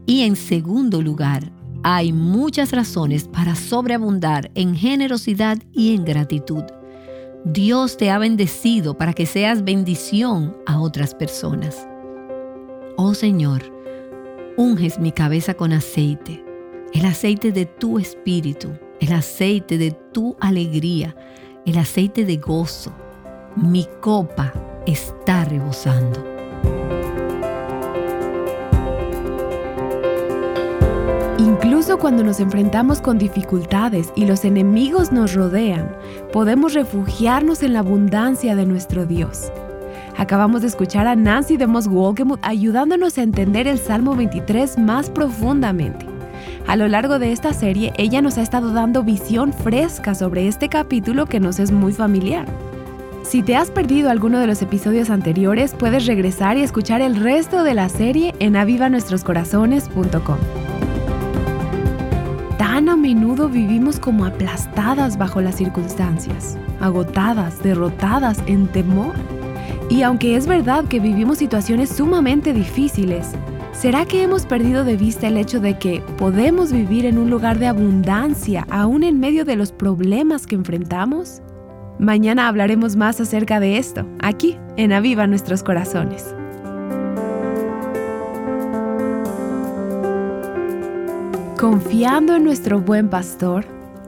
Y 0.05 0.21
en 0.21 0.35
segundo 0.35 1.01
lugar, 1.01 1.51
hay 1.81 2.13
muchas 2.13 2.71
razones 2.71 3.27
para 3.27 3.55
sobreabundar 3.55 4.51
en 4.53 4.75
generosidad 4.75 5.57
y 5.73 5.95
en 5.95 6.05
gratitud. 6.05 6.65
Dios 7.45 7.95
te 7.97 8.09
ha 8.09 8.17
bendecido 8.17 8.97
para 8.97 9.13
que 9.13 9.27
seas 9.27 9.63
bendición 9.63 10.57
a 10.65 10.81
otras 10.81 11.13
personas. 11.13 11.87
Oh 12.97 13.13
Señor, 13.13 13.61
unges 14.57 14.97
mi 14.97 15.11
cabeza 15.11 15.53
con 15.53 15.71
aceite, 15.71 16.43
el 16.91 17.05
aceite 17.05 17.51
de 17.51 17.67
tu 17.67 17.99
espíritu, 17.99 18.69
el 18.99 19.13
aceite 19.13 19.77
de 19.77 19.91
tu 19.91 20.35
alegría, 20.39 21.15
el 21.67 21.77
aceite 21.77 22.25
de 22.25 22.37
gozo. 22.37 22.91
Mi 23.55 23.87
copa 24.01 24.51
está 24.87 25.45
rebosando. 25.45 26.34
Incluso 31.85 32.01
cuando 32.01 32.23
nos 32.23 32.39
enfrentamos 32.39 32.99
con 32.99 33.19
dificultades 33.19 34.11
y 34.15 34.25
los 34.25 34.43
enemigos 34.43 35.11
nos 35.11 35.35
rodean, 35.35 35.95
podemos 36.33 36.73
refugiarnos 36.73 37.61
en 37.61 37.73
la 37.73 37.81
abundancia 37.81 38.55
de 38.55 38.65
nuestro 38.65 39.05
Dios. 39.05 39.51
Acabamos 40.17 40.63
de 40.63 40.67
escuchar 40.69 41.05
a 41.05 41.15
Nancy 41.15 41.57
de 41.57 41.67
Moss 41.67 41.87
Wolkemuth 41.87 42.39
ayudándonos 42.41 43.19
a 43.19 43.21
entender 43.21 43.67
el 43.67 43.77
Salmo 43.77 44.15
23 44.15 44.79
más 44.79 45.11
profundamente. 45.11 46.07
A 46.65 46.75
lo 46.75 46.87
largo 46.87 47.19
de 47.19 47.31
esta 47.31 47.53
serie, 47.53 47.93
ella 47.97 48.19
nos 48.19 48.39
ha 48.39 48.41
estado 48.41 48.73
dando 48.73 49.03
visión 49.03 49.53
fresca 49.53 50.15
sobre 50.15 50.47
este 50.47 50.69
capítulo 50.69 51.27
que 51.27 51.39
nos 51.39 51.59
es 51.59 51.71
muy 51.71 51.93
familiar. 51.93 52.47
Si 53.21 53.43
te 53.43 53.55
has 53.55 53.69
perdido 53.69 54.09
alguno 54.09 54.39
de 54.39 54.47
los 54.47 54.63
episodios 54.63 55.11
anteriores, 55.11 55.75
puedes 55.75 56.07
regresar 56.07 56.57
y 56.57 56.63
escuchar 56.63 57.01
el 57.01 57.15
resto 57.15 57.63
de 57.63 57.75
la 57.75 57.89
serie 57.89 58.33
en 58.39 58.55
avivanuestroscorazones.com. 58.55 60.64
A 62.87 62.95
menudo 62.95 63.49
vivimos 63.49 63.99
como 63.99 64.25
aplastadas 64.25 65.17
bajo 65.17 65.41
las 65.41 65.55
circunstancias, 65.55 66.55
agotadas, 66.79 67.61
derrotadas, 67.63 68.41
en 68.45 68.67
temor. 68.67 69.15
Y 69.89 70.03
aunque 70.03 70.35
es 70.35 70.45
verdad 70.45 70.85
que 70.85 70.99
vivimos 70.99 71.39
situaciones 71.39 71.89
sumamente 71.89 72.53
difíciles, 72.53 73.31
¿será 73.73 74.05
que 74.05 74.21
hemos 74.21 74.45
perdido 74.45 74.83
de 74.83 74.97
vista 74.97 75.27
el 75.27 75.37
hecho 75.37 75.59
de 75.59 75.79
que 75.79 76.01
podemos 76.17 76.71
vivir 76.71 77.05
en 77.05 77.17
un 77.17 77.31
lugar 77.31 77.57
de 77.57 77.67
abundancia 77.67 78.67
aún 78.69 79.03
en 79.03 79.19
medio 79.19 79.45
de 79.45 79.55
los 79.55 79.71
problemas 79.71 80.45
que 80.45 80.55
enfrentamos? 80.55 81.41
Mañana 81.97 82.47
hablaremos 82.47 82.95
más 82.95 83.19
acerca 83.19 83.59
de 83.59 83.77
esto, 83.77 84.05
aquí, 84.21 84.57
en 84.77 84.93
Aviva 84.93 85.25
Nuestros 85.25 85.63
Corazones. 85.63 86.34
Confiando 91.65 92.35
en 92.35 92.43
nuestro 92.43 92.79
buen 92.79 93.09
pastor, 93.09 93.65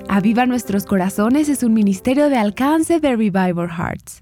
Aviva 0.08 0.46
Nuestros 0.46 0.86
Corazones 0.86 1.50
es 1.50 1.64
un 1.64 1.74
ministerio 1.74 2.30
de 2.30 2.38
alcance 2.38 3.00
de 3.00 3.16
Revival 3.16 3.68
Hearts. 3.68 4.22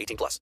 18 0.00 0.16
plus. 0.16 0.38